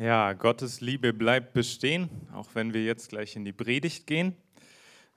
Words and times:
Ja, 0.00 0.32
Gottes 0.32 0.80
Liebe 0.80 1.12
bleibt 1.12 1.52
bestehen, 1.52 2.08
auch 2.32 2.54
wenn 2.54 2.72
wir 2.72 2.82
jetzt 2.82 3.10
gleich 3.10 3.36
in 3.36 3.44
die 3.44 3.52
Predigt 3.52 4.06
gehen. 4.06 4.34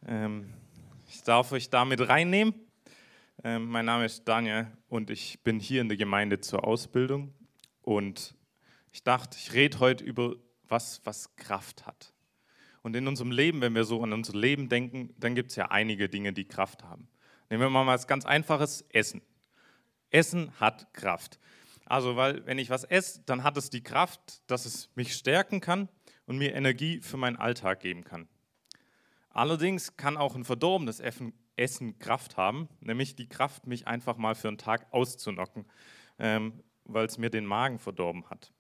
Ähm, 0.06 0.54
ich 1.08 1.24
darf 1.24 1.54
euch 1.54 1.70
damit 1.70 2.10
reinnehmen. 2.10 2.54
Ähm, 3.46 3.68
mein 3.70 3.86
Name 3.86 4.04
ist 4.04 4.28
Daniel 4.28 4.68
und 4.90 5.10
ich 5.10 5.42
bin 5.42 5.62
hier 5.62 5.80
in 5.80 5.88
der 5.88 5.98
Gemeinde 5.98 6.42
zur 6.42 6.68
Ausbildung. 6.68 7.34
Und 7.82 8.36
ich 8.92 9.04
dachte, 9.04 9.38
ich 9.40 9.54
rede 9.54 9.80
heute 9.80 10.04
über 10.04 10.36
was, 10.68 11.00
was 11.06 11.34
Kraft 11.38 11.86
hat. 11.86 12.12
Und 12.82 12.98
in 12.98 13.08
unserem 13.08 13.32
Leben, 13.32 13.62
wenn 13.62 13.76
wir 13.76 13.86
so 13.86 14.04
an 14.04 14.12
unser 14.12 14.38
Leben 14.38 14.68
denken, 14.68 15.16
dann 15.18 15.34
gibt 15.34 15.52
es 15.52 15.56
ja 15.56 15.72
einige 15.72 16.10
Dinge, 16.10 16.34
die 16.34 16.44
Kraft 16.46 16.84
haben. 16.84 17.08
Nehmen 17.50 17.64
wir 17.64 17.70
mal 17.70 17.88
was 17.88 18.06
ganz 18.06 18.26
Einfaches, 18.26 18.84
Essen. 18.90 19.22
Essen 20.10 20.52
hat 20.60 20.94
Kraft. 20.94 21.40
Also, 21.94 22.16
weil 22.16 22.44
wenn 22.48 22.58
ich 22.58 22.72
was 22.72 22.86
esse, 22.86 23.22
dann 23.24 23.44
hat 23.44 23.56
es 23.56 23.70
die 23.70 23.84
Kraft, 23.84 24.42
dass 24.50 24.66
es 24.66 24.90
mich 24.96 25.14
stärken 25.14 25.62
kann 25.62 25.90
und 26.26 26.40
mir 26.40 26.56
Energie 26.56 27.00
für 27.02 27.18
meinen 27.18 27.36
Alltag 27.36 27.82
geben 27.82 28.04
kann. 28.04 28.28
Allerdings 29.30 29.96
kann 29.96 30.18
auch 30.18 30.34
ein 30.34 30.44
verdorbenes 30.44 31.00
Essen 31.00 32.00
Kraft 32.00 32.36
haben, 32.36 32.68
nämlich 32.80 33.16
die 33.16 33.30
Kraft, 33.30 33.68
mich 33.68 33.86
einfach 33.86 34.18
mal 34.18 34.34
für 34.34 34.48
einen 34.48 34.58
Tag 34.58 34.92
auszunocken, 34.92 35.66
ähm, 36.18 36.64
weil 36.84 37.06
es 37.06 37.20
mir 37.20 37.30
den 37.30 37.46
Magen 37.46 37.78
verdorben 37.78 38.28
hat. 38.28 38.52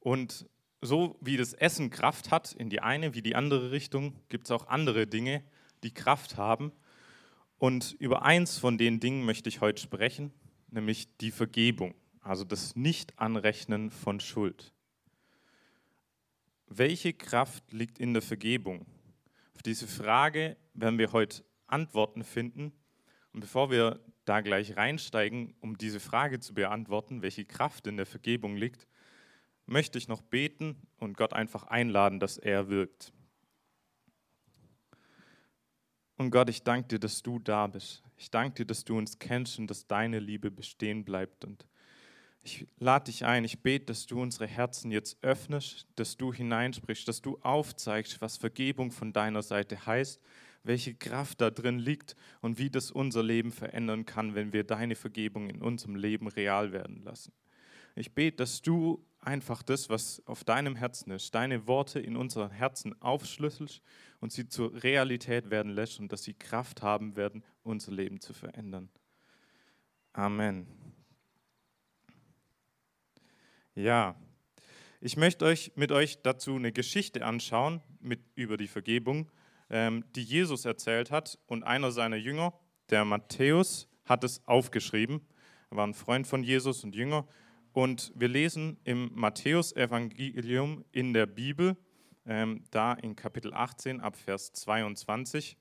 Und 0.00 0.50
so 0.80 1.16
wie 1.20 1.36
das 1.36 1.52
Essen 1.52 1.90
Kraft 1.90 2.32
hat 2.32 2.52
in 2.52 2.68
die 2.68 2.80
eine 2.80 3.14
wie 3.14 3.22
die 3.22 3.36
andere 3.36 3.70
Richtung, 3.70 4.18
gibt 4.28 4.46
es 4.46 4.50
auch 4.50 4.66
andere 4.66 5.06
Dinge, 5.06 5.44
die 5.84 5.94
Kraft 5.94 6.36
haben. 6.36 6.72
Und 7.58 7.92
über 8.00 8.24
eins 8.24 8.58
von 8.58 8.76
den 8.76 8.98
Dingen 8.98 9.24
möchte 9.24 9.48
ich 9.48 9.60
heute 9.60 9.80
sprechen, 9.80 10.32
nämlich 10.76 11.08
die 11.18 11.32
Vergebung, 11.32 11.94
also 12.20 12.44
das 12.44 12.76
Nicht-Anrechnen 12.76 13.90
von 13.90 14.20
Schuld. 14.20 14.72
Welche 16.68 17.12
Kraft 17.12 17.72
liegt 17.72 17.98
in 17.98 18.12
der 18.12 18.22
Vergebung? 18.22 18.86
Auf 19.54 19.62
diese 19.62 19.88
Frage 19.88 20.56
werden 20.74 20.98
wir 20.98 21.12
heute 21.12 21.44
Antworten 21.66 22.22
finden. 22.22 22.72
Und 23.32 23.40
bevor 23.40 23.70
wir 23.70 24.00
da 24.24 24.40
gleich 24.40 24.76
reinsteigen, 24.76 25.54
um 25.60 25.78
diese 25.78 26.00
Frage 26.00 26.40
zu 26.40 26.54
beantworten, 26.54 27.22
welche 27.22 27.44
Kraft 27.44 27.86
in 27.86 27.96
der 27.96 28.06
Vergebung 28.06 28.56
liegt, 28.56 28.86
möchte 29.66 29.98
ich 29.98 30.08
noch 30.08 30.22
beten 30.22 30.76
und 30.98 31.16
Gott 31.16 31.32
einfach 31.32 31.64
einladen, 31.64 32.20
dass 32.20 32.38
er 32.38 32.68
wirkt. 32.68 33.12
Und 36.18 36.30
Gott, 36.30 36.48
ich 36.48 36.62
danke 36.62 36.88
dir, 36.88 36.98
dass 36.98 37.22
du 37.22 37.38
da 37.38 37.66
bist. 37.66 38.02
Ich 38.16 38.30
danke 38.30 38.54
dir, 38.56 38.66
dass 38.66 38.84
du 38.84 38.96
uns 38.96 39.18
kennst 39.18 39.58
und 39.58 39.66
dass 39.68 39.86
deine 39.86 40.18
Liebe 40.18 40.50
bestehen 40.50 41.04
bleibt. 41.04 41.44
Und 41.44 41.66
ich 42.42 42.66
lade 42.78 43.06
dich 43.06 43.24
ein, 43.24 43.44
ich 43.44 43.60
bete, 43.60 43.86
dass 43.86 44.06
du 44.06 44.20
unsere 44.22 44.46
Herzen 44.46 44.90
jetzt 44.90 45.18
öffnest, 45.22 45.86
dass 45.96 46.16
du 46.16 46.32
hineinsprichst, 46.32 47.06
dass 47.06 47.20
du 47.20 47.38
aufzeigst, 47.42 48.20
was 48.20 48.36
Vergebung 48.36 48.92
von 48.92 49.12
deiner 49.12 49.42
Seite 49.42 49.84
heißt, 49.84 50.20
welche 50.62 50.94
Kraft 50.94 51.40
da 51.40 51.50
drin 51.50 51.78
liegt 51.78 52.16
und 52.40 52.58
wie 52.58 52.70
das 52.70 52.90
unser 52.90 53.22
Leben 53.22 53.52
verändern 53.52 54.06
kann, 54.06 54.34
wenn 54.34 54.52
wir 54.52 54.64
deine 54.64 54.96
Vergebung 54.96 55.50
in 55.50 55.60
unserem 55.60 55.96
Leben 55.96 56.28
real 56.28 56.72
werden 56.72 57.02
lassen. 57.02 57.32
Ich 57.94 58.12
bete, 58.12 58.38
dass 58.38 58.62
du 58.62 59.04
einfach 59.26 59.62
das, 59.62 59.90
was 59.90 60.22
auf 60.26 60.44
deinem 60.44 60.76
Herzen 60.76 61.10
ist, 61.10 61.34
deine 61.34 61.66
Worte 61.66 61.98
in 61.98 62.16
unseren 62.16 62.50
Herzen 62.50 63.00
aufschlüsselst 63.02 63.82
und 64.20 64.32
sie 64.32 64.48
zur 64.48 64.82
Realität 64.82 65.50
werden 65.50 65.72
lässt 65.72 65.98
und 65.98 66.12
dass 66.12 66.22
sie 66.22 66.34
Kraft 66.34 66.82
haben 66.82 67.16
werden, 67.16 67.44
unser 67.62 67.92
Leben 67.92 68.20
zu 68.20 68.32
verändern. 68.32 68.88
Amen. 70.12 70.66
Ja, 73.74 74.14
ich 75.00 75.16
möchte 75.16 75.44
euch 75.44 75.72
mit 75.74 75.92
euch 75.92 76.22
dazu 76.22 76.54
eine 76.54 76.72
Geschichte 76.72 77.24
anschauen 77.24 77.82
mit, 78.00 78.20
über 78.34 78.56
die 78.56 78.68
Vergebung, 78.68 79.30
ähm, 79.68 80.04
die 80.14 80.22
Jesus 80.22 80.64
erzählt 80.64 81.10
hat. 81.10 81.38
Und 81.46 81.64
einer 81.64 81.90
seiner 81.90 82.16
Jünger, 82.16 82.54
der 82.90 83.04
Matthäus, 83.04 83.88
hat 84.04 84.24
es 84.24 84.46
aufgeschrieben. 84.46 85.20
Er 85.70 85.76
war 85.76 85.86
ein 85.86 85.94
Freund 85.94 86.26
von 86.26 86.42
Jesus 86.42 86.84
und 86.84 86.94
Jünger 86.94 87.26
und 87.76 88.10
wir 88.14 88.28
lesen 88.28 88.78
im 88.84 89.10
Matthäus-Evangelium 89.14 90.82
in 90.92 91.12
der 91.12 91.26
Bibel, 91.26 91.76
ähm, 92.24 92.64
da 92.70 92.94
in 92.94 93.16
Kapitel 93.16 93.52
18 93.52 94.00
ab 94.00 94.16
Vers 94.16 94.54
22, 94.54 95.58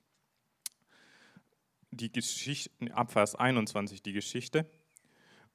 die 1.92 2.10
Geschichte, 2.10 2.72
ab 2.96 3.12
Vers 3.12 3.36
21 3.36 4.02
die 4.02 4.14
Geschichte. 4.14 4.66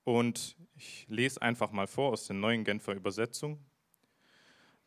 Und 0.05 0.55
ich 0.77 1.07
lese 1.09 1.41
einfach 1.41 1.73
mal 1.73 1.87
vor 1.87 2.13
aus 2.13 2.27
der 2.27 2.37
neuen 2.37 2.63
Genfer 2.65 2.93
Übersetzung. 2.93 3.65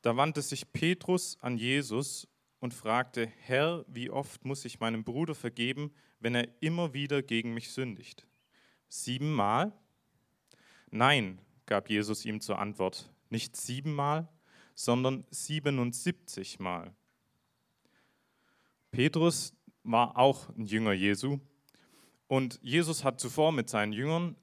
Da 0.03 0.16
wandte 0.16 0.44
sich 0.44 0.72
Petrus 0.73 1.39
an 1.41 1.57
Jesus 1.57 2.28
und 2.59 2.75
fragte, 2.75 3.25
Herr, 3.25 3.83
wie 3.88 4.12
oft 4.12 4.45
muss 4.45 4.63
ich 4.63 4.79
meinem 4.79 5.03
Bruder 5.03 5.33
vergeben, 5.33 5.91
wenn 6.19 6.35
er 6.35 6.47
immer 6.62 6.94
wieder 6.94 7.23
gegen 7.23 7.56
mich 7.56 7.72
sündigt? 7.72 8.28
Siebenmal? 8.89 9.73
Nein, 10.91 11.39
gab 11.66 11.90
Jesus 11.90 12.25
ihm 12.25 12.41
zur 12.41 12.59
Antwort, 12.59 13.12
nicht 13.29 13.56
siebenmal, 13.56 14.28
sondern 14.75 15.25
77 15.29 16.59
Mal. 16.59 16.94
Petrus 18.91 19.56
war 19.84 20.18
auch 20.18 20.50
ein 20.50 20.66
Jünger 20.66 20.94
Jesu 20.94 21.40
und 22.28 22.59
Jesus 22.62 23.03
hat 23.03 23.19
zuvor 23.19 23.51
mit 23.51 23.69
seinen 23.69 23.94
Jüngern 23.94 24.35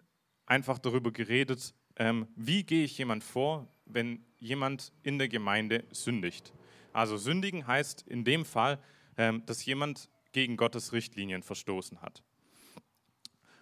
einfach 0.46 0.78
darüber 0.78 1.12
geredet, 1.12 1.74
ähm, 1.96 2.26
wie 2.34 2.64
gehe 2.64 2.84
ich 2.84 2.98
jemand 2.98 3.24
vor, 3.24 3.68
wenn 3.84 4.24
jemand 4.38 4.92
in 5.02 5.18
der 5.18 5.28
Gemeinde 5.28 5.84
sündigt. 5.90 6.52
Also 6.92 7.16
sündigen 7.16 7.66
heißt 7.66 8.02
in 8.08 8.24
dem 8.24 8.44
Fall, 8.44 8.82
ähm, 9.16 9.44
dass 9.46 9.64
jemand 9.64 10.08
gegen 10.32 10.56
Gottes 10.56 10.92
Richtlinien 10.92 11.42
verstoßen 11.42 12.02
hat. 12.02 12.22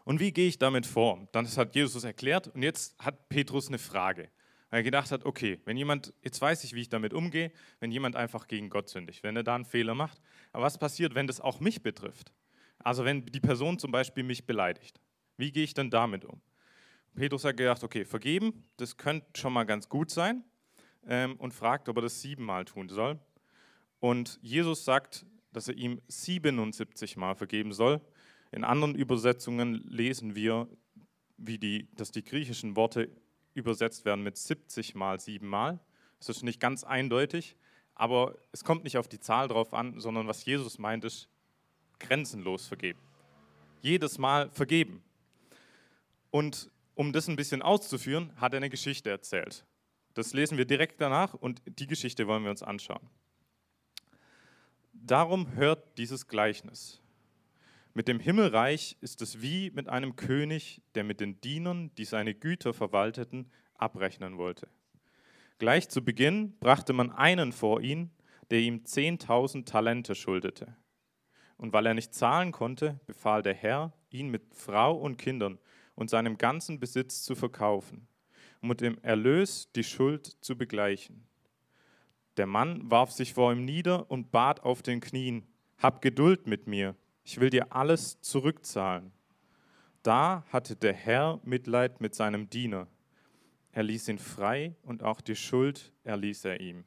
Und 0.09 0.21
wie 0.21 0.33
gehe 0.33 0.49
ich 0.49 0.57
damit 0.57 0.87
vor? 0.87 1.29
Das 1.33 1.59
hat 1.59 1.75
Jesus 1.75 2.03
erklärt 2.03 2.49
und 2.49 2.63
jetzt 2.63 2.99
hat 2.99 3.29
Petrus 3.29 3.69
eine 3.69 3.77
Frage. 3.77 4.31
Weil 4.71 4.81
er 4.81 4.83
gedacht 4.83 5.11
hat, 5.11 5.27
okay, 5.27 5.61
wenn 5.67 5.77
jemand, 5.77 6.15
jetzt 6.23 6.41
weiß 6.41 6.65
ich, 6.65 6.73
wie 6.73 6.81
ich 6.81 6.89
damit 6.89 7.13
umgehe, 7.13 7.53
wenn 7.79 7.91
jemand 7.91 8.17
einfach 8.17 8.47
gegen 8.47 8.71
Gott 8.71 8.89
sündigt, 8.89 9.23
wenn 9.23 9.37
er 9.37 9.43
da 9.43 9.55
einen 9.55 9.67
Fehler 9.67 9.95
macht. 9.95 10.19
Aber 10.53 10.65
was 10.65 10.79
passiert, 10.79 11.15
wenn 11.15 11.27
das 11.27 11.43
auch 11.43 11.61
mich 11.61 11.83
betrifft? 11.83 12.33
Also 12.79 13.05
wenn 13.05 13.27
die 13.27 13.39
Person 13.39 13.79
zum 13.79 13.91
Beispiel 13.91 14.25
mich 14.25 14.47
beleidigt. 14.47 14.99
Wie 15.37 15.53
gehe 15.53 15.65
ich 15.65 15.75
dann 15.75 15.91
damit 15.91 16.25
um? 16.25 16.41
Petrus 17.15 17.45
hat 17.45 17.59
gedacht, 17.59 17.85
okay, 17.85 18.07
vergeben, 18.07 18.65
das 18.79 18.97
könnte 18.97 19.39
schon 19.39 19.53
mal 19.53 19.65
ganz 19.65 19.91
gut 19.91 20.11
sein 20.11 20.43
ähm, 21.07 21.37
und 21.37 21.53
fragt, 21.53 21.87
ob 21.91 21.97
er 21.97 22.03
das 22.03 22.23
siebenmal 22.23 22.65
tun 22.65 22.89
soll. 22.89 23.19
Und 24.01 24.39
Jesus 24.41 24.87
sagt, 24.87 25.27
dass 25.53 25.69
er 25.69 25.75
ihm 25.75 26.01
77 26.09 27.19
Mal 27.19 27.35
vergeben 27.35 27.75
soll. 27.75 28.01
In 28.51 28.65
anderen 28.65 28.95
Übersetzungen 28.95 29.85
lesen 29.87 30.35
wir, 30.35 30.69
wie 31.37 31.59
die, 31.59 31.89
dass 31.95 32.11
die 32.11 32.25
griechischen 32.25 32.77
Worte 32.77 33.11
übersetzt 33.55 34.05
werden 34.05 34.23
mit 34.23 34.37
70 34.37 34.95
mal 34.95 35.21
7 35.21 35.47
mal. 35.47 35.81
Das 36.19 36.29
ist 36.29 36.43
nicht 36.43 36.61
ganz 36.61 36.85
eindeutig, 36.85 37.57
aber 37.95 38.37
es 38.53 38.65
kommt 38.65 38.85
nicht 38.85 38.97
auf 38.97 39.09
die 39.09 39.21
Zahl 39.21 39.49
drauf 39.49 39.75
an, 39.75 40.01
sondern 40.01 40.27
was 40.27 40.45
Jesus 40.45 40.79
meint, 40.79 41.05
ist 41.05 41.29
grenzenlos 41.99 42.67
vergeben. 42.67 43.01
Jedes 43.83 44.19
Mal 44.19 44.51
vergeben. 44.51 45.03
Und 46.31 46.71
um 46.95 47.13
das 47.13 47.29
ein 47.29 47.37
bisschen 47.37 47.63
auszuführen, 47.63 48.33
hat 48.37 48.53
er 48.53 48.59
eine 48.59 48.71
Geschichte 48.71 49.11
erzählt. 49.11 49.65
Das 50.15 50.33
lesen 50.33 50.59
wir 50.59 50.65
direkt 50.65 51.01
danach 51.01 51.35
und 51.35 51.63
die 51.67 51.87
Geschichte 51.87 52.27
wollen 52.27 52.43
wir 52.43 52.51
uns 52.51 52.63
anschauen. 52.63 53.09
Darum 54.93 55.55
hört 55.55 55.97
dieses 55.97 56.27
Gleichnis. 56.27 57.01
Mit 57.99 58.07
dem 58.07 58.21
Himmelreich 58.21 58.97
ist 59.01 59.23
es 59.23 59.43
wie 59.43 59.73
mit 59.73 59.89
einem 59.89 60.15
König, 60.15 60.83
der 60.95 61.03
mit 61.03 61.19
den 61.19 61.41
Dienern, 61.41 61.91
die 61.99 62.05
seine 62.05 62.33
Güter 62.33 62.73
verwalteten, 62.73 63.51
abrechnen 63.75 64.39
wollte. 64.39 64.69
Gleich 65.59 65.89
zu 65.89 66.05
Beginn 66.05 66.57
brachte 66.61 66.93
man 66.93 67.11
einen 67.11 67.51
vor 67.51 67.81
ihn, 67.81 68.13
der 68.53 68.61
ihm 68.61 68.85
10.000 68.85 69.65
Talente 69.65 70.15
schuldete. 70.15 70.77
Und 71.57 71.73
weil 71.73 71.87
er 71.87 71.95
nicht 71.95 72.15
zahlen 72.15 72.53
konnte, 72.53 73.01
befahl 73.09 73.43
der 73.43 73.55
Herr, 73.55 73.93
ihn 74.11 74.29
mit 74.29 74.55
Frau 74.55 74.97
und 74.97 75.17
Kindern 75.17 75.59
und 75.97 76.09
seinem 76.09 76.39
ganzen 76.39 76.79
Besitz 76.79 77.25
zu 77.25 77.35
verkaufen, 77.35 78.07
um 78.63 78.69
mit 78.69 78.81
dem 78.81 78.99
Erlös 79.03 79.73
die 79.73 79.83
Schuld 79.83 80.37
zu 80.41 80.57
begleichen. 80.57 81.27
Der 82.37 82.47
Mann 82.47 82.89
warf 82.89 83.11
sich 83.11 83.35
vor 83.35 83.53
ihm 83.53 83.65
nieder 83.65 84.09
und 84.09 84.31
bat 84.31 84.63
auf 84.63 84.83
den 84.83 85.01
Knien, 85.01 85.49
Hab 85.79 86.01
Geduld 86.01 86.47
mit 86.47 86.69
mir, 86.69 86.95
ich 87.29 87.41
will 87.41 87.51
dir 87.51 87.75
alles 87.75 88.23
zurückzahlen. 88.23 89.13
Da 90.03 90.47
hatte 90.51 90.77
der 90.77 90.95
Herr 90.95 91.41
Mitleid 91.45 92.01
mit 92.01 92.15
seinem 92.15 92.49
Diener. 92.49 92.89
Er 93.71 93.83
ließ 93.83 94.09
ihn 94.09 94.19
frei 94.19 94.75
und 94.83 95.03
auch 95.03 95.21
die 95.21 95.37
Schuld 95.37 95.93
erließ 96.05 96.47
er 96.47 96.61
ihm. 96.61 96.85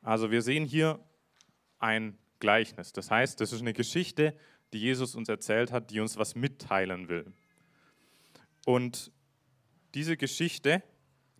Also 0.00 0.30
wir 0.30 0.40
sehen 0.40 0.64
hier 0.64 0.98
ein 1.80 2.16
Gleichnis. 2.38 2.94
Das 2.94 3.10
heißt, 3.10 3.38
das 3.42 3.52
ist 3.52 3.60
eine 3.60 3.74
Geschichte, 3.74 4.34
die 4.72 4.80
Jesus 4.80 5.14
uns 5.14 5.28
erzählt 5.28 5.70
hat, 5.70 5.90
die 5.90 6.00
uns 6.00 6.16
was 6.16 6.34
mitteilen 6.34 7.10
will. 7.10 7.30
Und 8.64 9.12
diese 9.92 10.16
Geschichte, 10.16 10.82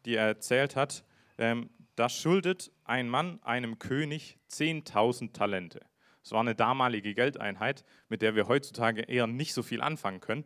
die 0.05 0.17
er 0.17 0.27
erzählt 0.27 0.77
hat, 0.77 1.03
ähm, 1.39 1.71
da 1.95 2.11
schuldet 2.11 2.71
ein 2.85 3.09
Mann 3.09 3.43
einem 3.43 3.79
König 3.79 4.37
10.000 4.51 5.33
Talente. 5.33 5.81
Das 6.27 6.33
war 6.33 6.41
eine 6.41 6.57
damalige 6.57 7.15
Geldeinheit, 7.15 7.85
mit 8.09 8.21
der 8.21 8.35
wir 8.35 8.49
heutzutage 8.49 9.03
eher 9.03 9.29
nicht 9.29 9.55
so 9.55 9.63
viel 9.63 9.81
anfangen 9.81 10.19
können. 10.19 10.45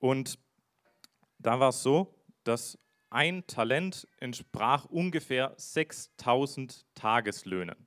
Und 0.00 0.36
da 1.38 1.60
war 1.60 1.68
es 1.68 1.84
so, 1.84 2.12
dass 2.42 2.76
ein 3.08 3.46
Talent 3.46 4.08
entsprach 4.18 4.84
ungefähr 4.86 5.54
6000 5.58 6.86
Tageslöhnen. 6.96 7.86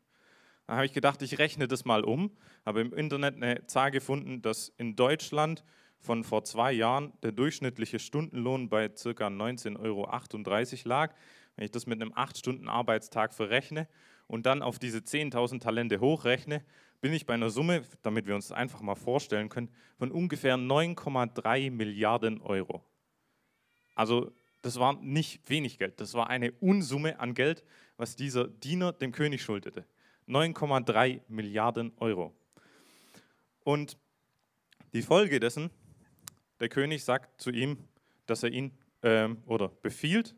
Da 0.65 0.77
habe 0.77 0.85
ich 0.85 0.93
gedacht, 0.93 1.21
ich 1.21 1.39
rechne 1.39 1.67
das 1.67 1.83
mal 1.83 2.05
um, 2.05 2.37
habe 2.65 2.79
im 2.79 2.93
Internet 2.93 3.35
eine 3.35 3.67
Zahl 3.67 3.91
gefunden, 3.91 4.41
dass 4.41 4.69
in 4.77 4.95
Deutschland 4.95 5.65
von 5.97 6.23
vor 6.23 6.45
zwei 6.45 6.71
Jahren 6.71 7.11
der 7.21 7.33
durchschnittliche 7.33 7.99
Stundenlohn 7.99 8.69
bei 8.69 8.87
ca. 8.87 9.27
19,38 9.27 9.77
Euro 9.81 10.87
lag. 10.87 11.13
Wenn 11.57 11.65
ich 11.65 11.71
das 11.71 11.85
mit 11.85 12.01
einem 12.01 12.13
8-Stunden-Arbeitstag 12.13 13.33
verrechne 13.33 13.89
und 14.27 14.45
dann 14.45 14.61
auf 14.61 14.79
diese 14.79 14.99
10.000 14.99 15.59
Talente 15.59 15.99
hochrechne, 15.99 16.63
bin 17.01 17.13
ich 17.13 17.25
bei 17.25 17.33
einer 17.33 17.49
Summe, 17.49 17.83
damit 18.01 18.27
wir 18.27 18.35
uns 18.35 18.51
einfach 18.51 18.81
mal 18.81 18.95
vorstellen 18.95 19.49
können, 19.49 19.69
von 19.97 20.11
ungefähr 20.11 20.55
9,3 20.55 21.71
Milliarden 21.71 22.41
Euro. 22.41 22.83
Also 23.95 24.31
das 24.61 24.79
war 24.79 24.93
nicht 25.01 25.49
wenig 25.49 25.77
Geld, 25.77 25.99
das 26.01 26.13
war 26.13 26.29
eine 26.29 26.51
Unsumme 26.53 27.19
an 27.19 27.33
Geld, 27.33 27.63
was 27.97 28.15
dieser 28.15 28.47
Diener 28.47 28.93
dem 28.93 29.11
König 29.11 29.41
schuldete. 29.41 29.85
9,3 30.27 31.21
Milliarden 31.27 31.93
Euro. 31.97 32.33
Und 33.63 33.97
die 34.93 35.01
Folge 35.01 35.39
dessen, 35.39 35.69
der 36.59 36.69
König 36.69 37.03
sagt 37.03 37.41
zu 37.41 37.51
ihm, 37.51 37.77
dass 38.25 38.43
er 38.43 38.51
ihn 38.51 38.71
ähm, 39.03 39.41
oder 39.45 39.69
befiehlt, 39.69 40.35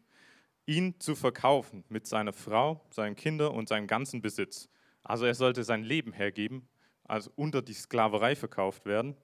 ihn 0.66 1.00
zu 1.00 1.16
verkaufen 1.16 1.84
mit 1.90 2.08
seiner 2.08 2.34
Frau, 2.34 2.86
seinen 2.92 3.16
Kindern 3.16 3.54
und 3.54 3.68
seinem 3.68 3.88
ganzen 3.88 4.22
Besitz. 4.22 4.70
Also 5.04 5.26
er 5.26 5.36
sollte 5.36 5.64
sein 5.64 5.84
Leben 5.84 6.14
hergeben, 6.14 6.68
also 7.04 7.32
unter 7.36 7.62
die 7.62 7.74
Sklaverei 7.74 8.36
verkauft 8.36 8.86
werden, 8.86 9.16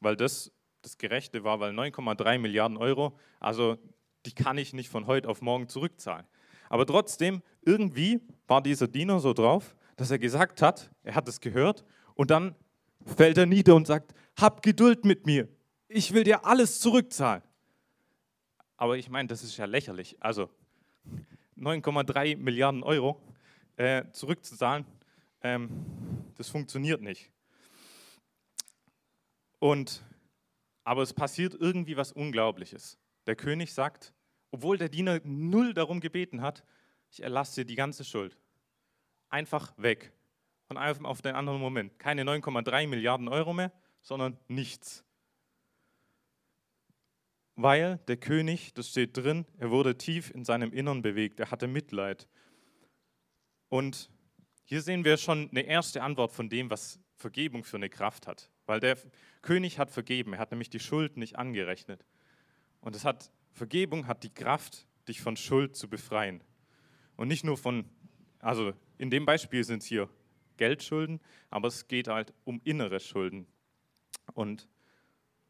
weil 0.00 0.16
das 0.16 0.52
das 0.82 0.98
Gerechte 0.98 1.44
war, 1.44 1.60
weil 1.60 1.72
9,3 1.72 2.38
Milliarden 2.38 2.76
Euro, 2.76 3.18
also 3.38 3.76
die 4.26 4.32
kann 4.32 4.58
ich 4.58 4.72
nicht 4.72 4.88
von 4.88 5.06
heute 5.06 5.28
auf 5.28 5.42
morgen 5.42 5.68
zurückzahlen. 5.68 6.26
Aber 6.68 6.86
trotzdem, 6.86 7.42
irgendwie 7.62 8.20
war 8.46 8.62
dieser 8.62 8.88
Diener 8.88 9.20
so 9.20 9.32
drauf, 9.32 9.76
dass 9.96 10.10
er 10.10 10.18
gesagt 10.18 10.62
hat, 10.62 10.90
er 11.02 11.14
hat 11.14 11.28
es 11.28 11.40
gehört 11.40 11.84
und 12.14 12.30
dann 12.30 12.54
fällt 13.04 13.38
er 13.38 13.46
nieder 13.46 13.74
und 13.74 13.86
sagt, 13.86 14.14
hab 14.38 14.62
Geduld 14.62 15.04
mit 15.04 15.26
mir, 15.26 15.48
ich 15.88 16.14
will 16.14 16.24
dir 16.24 16.44
alles 16.46 16.80
zurückzahlen. 16.80 17.42
Aber 18.76 18.96
ich 18.96 19.10
meine, 19.10 19.28
das 19.28 19.42
ist 19.42 19.56
ja 19.56 19.66
lächerlich. 19.66 20.16
Also 20.20 20.48
9,3 21.58 22.38
Milliarden 22.38 22.82
Euro 22.82 23.20
äh, 23.76 24.04
zurückzuzahlen, 24.12 24.86
ähm, 25.42 25.70
das 26.36 26.48
funktioniert 26.48 27.02
nicht. 27.02 27.30
Und, 29.58 30.02
aber 30.84 31.02
es 31.02 31.12
passiert 31.12 31.54
irgendwie 31.54 31.96
was 31.96 32.12
Unglaubliches. 32.12 32.98
Der 33.26 33.36
König 33.36 33.74
sagt, 33.74 34.14
obwohl 34.50 34.78
der 34.78 34.88
Diener 34.88 35.20
null 35.24 35.74
darum 35.74 36.00
gebeten 36.00 36.42
hat, 36.42 36.64
ich 37.10 37.22
erlasse 37.22 37.60
dir 37.60 37.66
die 37.66 37.74
ganze 37.74 38.04
Schuld. 38.04 38.38
Einfach 39.28 39.72
weg. 39.76 40.12
Von 40.66 40.76
einem 40.76 41.04
auf 41.04 41.22
den 41.22 41.34
anderen 41.34 41.60
Moment. 41.60 41.98
Keine 41.98 42.22
9,3 42.22 42.86
Milliarden 42.86 43.28
Euro 43.28 43.52
mehr, 43.52 43.72
sondern 44.02 44.38
nichts. 44.48 45.04
Weil 47.56 47.98
der 48.08 48.16
König, 48.16 48.72
das 48.72 48.88
steht 48.88 49.16
drin, 49.16 49.44
er 49.58 49.70
wurde 49.70 49.98
tief 49.98 50.30
in 50.30 50.44
seinem 50.44 50.72
Innern 50.72 51.02
bewegt, 51.02 51.40
er 51.40 51.50
hatte 51.50 51.66
Mitleid. 51.66 52.28
Und 53.68 54.10
hier 54.64 54.82
sehen 54.82 55.04
wir 55.04 55.16
schon 55.16 55.50
eine 55.50 55.62
erste 55.62 56.02
Antwort 56.02 56.32
von 56.32 56.48
dem, 56.48 56.70
was 56.70 57.00
Vergebung 57.16 57.64
für 57.64 57.76
eine 57.76 57.90
Kraft 57.90 58.26
hat. 58.26 58.50
Weil 58.66 58.80
der 58.80 58.96
König 59.42 59.78
hat 59.78 59.90
vergeben, 59.90 60.32
er 60.32 60.38
hat 60.38 60.50
nämlich 60.50 60.70
die 60.70 60.80
Schuld 60.80 61.16
nicht 61.16 61.36
angerechnet. 61.36 62.04
Und 62.80 62.96
es 62.96 63.04
hat, 63.04 63.30
Vergebung 63.52 64.06
hat 64.06 64.22
die 64.22 64.32
Kraft, 64.32 64.86
dich 65.08 65.20
von 65.20 65.36
Schuld 65.36 65.76
zu 65.76 65.88
befreien. 65.88 66.42
Und 67.16 67.28
nicht 67.28 67.44
nur 67.44 67.58
von, 67.58 67.84
also 68.38 68.72
in 68.96 69.10
dem 69.10 69.26
Beispiel 69.26 69.64
sind 69.64 69.82
es 69.82 69.88
hier 69.88 70.08
Geldschulden, 70.56 71.20
aber 71.50 71.68
es 71.68 71.88
geht 71.88 72.08
halt 72.08 72.32
um 72.44 72.60
innere 72.64 73.00
Schulden. 73.00 73.46
Und 74.34 74.68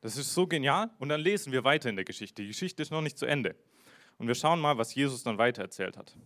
das 0.01 0.17
ist 0.17 0.33
so 0.33 0.47
genial. 0.47 0.91
Und 0.99 1.11
dann 1.11 1.21
lesen 1.21 1.53
wir 1.53 1.65
weiter 1.65 1.91
in 1.91 1.97
der 1.97 2.05
Geschichte. 2.05 2.43
Die 2.43 2.49
Geschichte 2.49 2.83
ist 2.83 2.91
noch 2.91 3.03
nicht 3.03 3.19
zu 3.19 3.27
Ende. 3.27 3.55
Und 4.19 4.27
wir 4.29 4.35
schauen 4.35 4.61
mal, 4.61 4.79
was 4.79 4.95
Jesus 4.95 5.23
dann 5.23 5.39
weiter 5.39 5.63
erzählt 5.63 5.97
hat. 5.97 6.17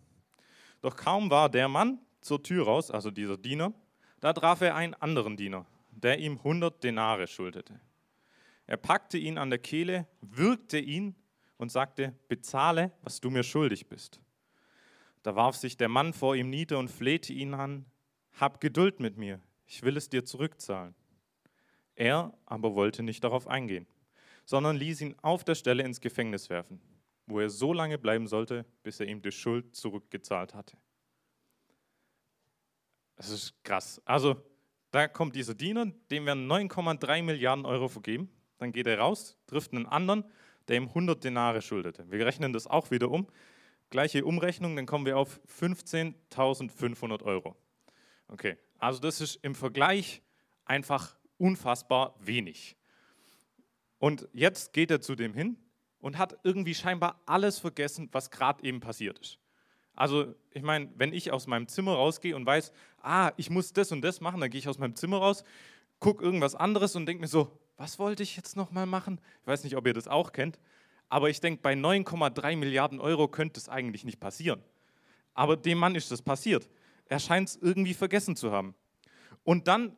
Doch 0.80 0.96
kaum 0.96 1.30
war 1.30 1.48
der 1.48 1.68
Mann 1.68 1.98
zur 2.24 2.42
Tür 2.42 2.64
raus, 2.64 2.90
also 2.90 3.10
dieser 3.10 3.36
Diener, 3.36 3.72
da 4.20 4.32
traf 4.32 4.62
er 4.62 4.74
einen 4.74 4.94
anderen 4.94 5.36
Diener, 5.36 5.66
der 5.90 6.18
ihm 6.18 6.38
100 6.38 6.82
Denare 6.82 7.26
schuldete. 7.26 7.78
Er 8.66 8.78
packte 8.78 9.18
ihn 9.18 9.36
an 9.36 9.50
der 9.50 9.58
Kehle, 9.58 10.06
würgte 10.22 10.78
ihn 10.78 11.14
und 11.58 11.70
sagte, 11.70 12.14
bezahle, 12.28 12.92
was 13.02 13.20
du 13.20 13.28
mir 13.30 13.42
schuldig 13.42 13.88
bist. 13.88 14.20
Da 15.22 15.36
warf 15.36 15.56
sich 15.56 15.76
der 15.76 15.90
Mann 15.90 16.14
vor 16.14 16.34
ihm 16.34 16.48
nieder 16.48 16.78
und 16.78 16.90
flehte 16.90 17.34
ihn 17.34 17.52
an, 17.52 17.84
hab 18.32 18.60
Geduld 18.60 19.00
mit 19.00 19.18
mir, 19.18 19.40
ich 19.66 19.82
will 19.82 19.96
es 19.98 20.08
dir 20.08 20.24
zurückzahlen. 20.24 20.94
Er 21.94 22.32
aber 22.46 22.74
wollte 22.74 23.02
nicht 23.02 23.22
darauf 23.22 23.46
eingehen, 23.46 23.86
sondern 24.46 24.76
ließ 24.76 25.02
ihn 25.02 25.14
auf 25.20 25.44
der 25.44 25.54
Stelle 25.54 25.82
ins 25.82 26.00
Gefängnis 26.00 26.48
werfen, 26.48 26.80
wo 27.26 27.38
er 27.38 27.50
so 27.50 27.74
lange 27.74 27.98
bleiben 27.98 28.26
sollte, 28.26 28.64
bis 28.82 28.98
er 28.98 29.06
ihm 29.06 29.20
die 29.20 29.30
Schuld 29.30 29.76
zurückgezahlt 29.76 30.54
hatte. 30.54 30.78
Das 33.16 33.30
ist 33.30 33.54
krass. 33.64 34.00
Also, 34.04 34.36
da 34.90 35.08
kommt 35.08 35.34
dieser 35.34 35.54
Diener, 35.54 35.86
dem 36.10 36.26
werden 36.26 36.50
9,3 36.50 37.22
Milliarden 37.22 37.66
Euro 37.66 37.88
vergeben. 37.88 38.30
Dann 38.58 38.72
geht 38.72 38.86
er 38.86 38.98
raus, 38.98 39.36
trifft 39.46 39.72
einen 39.72 39.86
anderen, 39.86 40.24
der 40.68 40.76
ihm 40.76 40.88
100 40.88 41.22
Denare 41.22 41.62
schuldete. 41.62 42.10
Wir 42.10 42.24
rechnen 42.24 42.52
das 42.52 42.66
auch 42.66 42.90
wieder 42.90 43.10
um. 43.10 43.26
Gleiche 43.90 44.24
Umrechnung, 44.24 44.76
dann 44.76 44.86
kommen 44.86 45.06
wir 45.06 45.18
auf 45.18 45.40
15.500 45.48 47.22
Euro. 47.22 47.56
Okay, 48.28 48.56
also 48.78 49.00
das 49.00 49.20
ist 49.20 49.36
im 49.42 49.54
Vergleich 49.54 50.22
einfach 50.64 51.16
unfassbar 51.38 52.14
wenig. 52.20 52.76
Und 53.98 54.28
jetzt 54.32 54.72
geht 54.72 54.90
er 54.90 55.00
zu 55.00 55.14
dem 55.14 55.34
hin 55.34 55.56
und 55.98 56.18
hat 56.18 56.38
irgendwie 56.44 56.74
scheinbar 56.74 57.22
alles 57.26 57.58
vergessen, 57.58 58.08
was 58.12 58.30
gerade 58.30 58.62
eben 58.64 58.80
passiert 58.80 59.18
ist. 59.18 59.38
Also 59.94 60.34
ich 60.50 60.62
meine, 60.62 60.90
wenn 60.96 61.12
ich 61.12 61.30
aus 61.30 61.46
meinem 61.46 61.68
Zimmer 61.68 61.94
rausgehe 61.94 62.34
und 62.34 62.46
weiß, 62.46 62.72
ah, 63.02 63.32
ich 63.36 63.50
muss 63.50 63.72
das 63.72 63.92
und 63.92 64.02
das 64.02 64.20
machen, 64.20 64.40
dann 64.40 64.50
gehe 64.50 64.58
ich 64.58 64.68
aus 64.68 64.78
meinem 64.78 64.96
Zimmer 64.96 65.18
raus, 65.18 65.44
gucke 66.00 66.24
irgendwas 66.24 66.54
anderes 66.54 66.96
und 66.96 67.06
denke 67.06 67.20
mir 67.20 67.28
so, 67.28 67.58
was 67.76 67.98
wollte 67.98 68.22
ich 68.22 68.36
jetzt 68.36 68.56
nochmal 68.56 68.86
machen? 68.86 69.20
Ich 69.42 69.46
weiß 69.46 69.64
nicht, 69.64 69.76
ob 69.76 69.86
ihr 69.86 69.94
das 69.94 70.08
auch 70.08 70.32
kennt, 70.32 70.58
aber 71.08 71.30
ich 71.30 71.40
denke, 71.40 71.62
bei 71.62 71.74
9,3 71.74 72.56
Milliarden 72.56 73.00
Euro 73.00 73.28
könnte 73.28 73.60
es 73.60 73.68
eigentlich 73.68 74.04
nicht 74.04 74.20
passieren. 74.20 74.62
Aber 75.32 75.56
dem 75.56 75.78
Mann 75.78 75.94
ist 75.94 76.10
das 76.10 76.22
passiert. 76.22 76.68
Er 77.06 77.18
scheint 77.18 77.48
es 77.48 77.56
irgendwie 77.56 77.94
vergessen 77.94 78.36
zu 78.36 78.52
haben. 78.52 78.74
Und 79.42 79.68
dann 79.68 79.96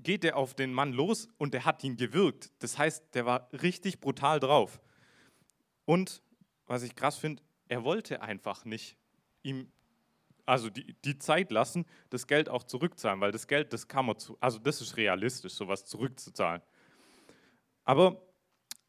geht 0.00 0.24
er 0.24 0.36
auf 0.36 0.54
den 0.54 0.72
Mann 0.72 0.92
los 0.92 1.28
und 1.38 1.54
der 1.54 1.64
hat 1.64 1.82
ihn 1.84 1.96
gewürgt. 1.96 2.52
Das 2.58 2.76
heißt, 2.76 3.14
der 3.14 3.24
war 3.24 3.48
richtig 3.52 4.00
brutal 4.00 4.40
drauf. 4.40 4.80
Und 5.86 6.22
was 6.66 6.82
ich 6.82 6.94
krass 6.94 7.16
finde, 7.16 7.42
er 7.68 7.84
wollte 7.84 8.20
einfach 8.22 8.64
nicht 8.64 8.96
ihm 9.44 9.68
also 10.46 10.68
die, 10.68 10.94
die 11.04 11.18
Zeit 11.18 11.50
lassen, 11.50 11.86
das 12.10 12.26
Geld 12.26 12.48
auch 12.48 12.64
zurückzahlen, 12.64 13.20
weil 13.20 13.32
das 13.32 13.46
Geld, 13.46 13.72
das 13.72 13.88
kann 13.88 14.06
man 14.06 14.18
zu, 14.18 14.36
also 14.40 14.58
das 14.58 14.80
ist 14.80 14.96
realistisch, 14.96 15.54
sowas 15.54 15.86
zurückzuzahlen. 15.86 16.62
Aber 17.84 18.22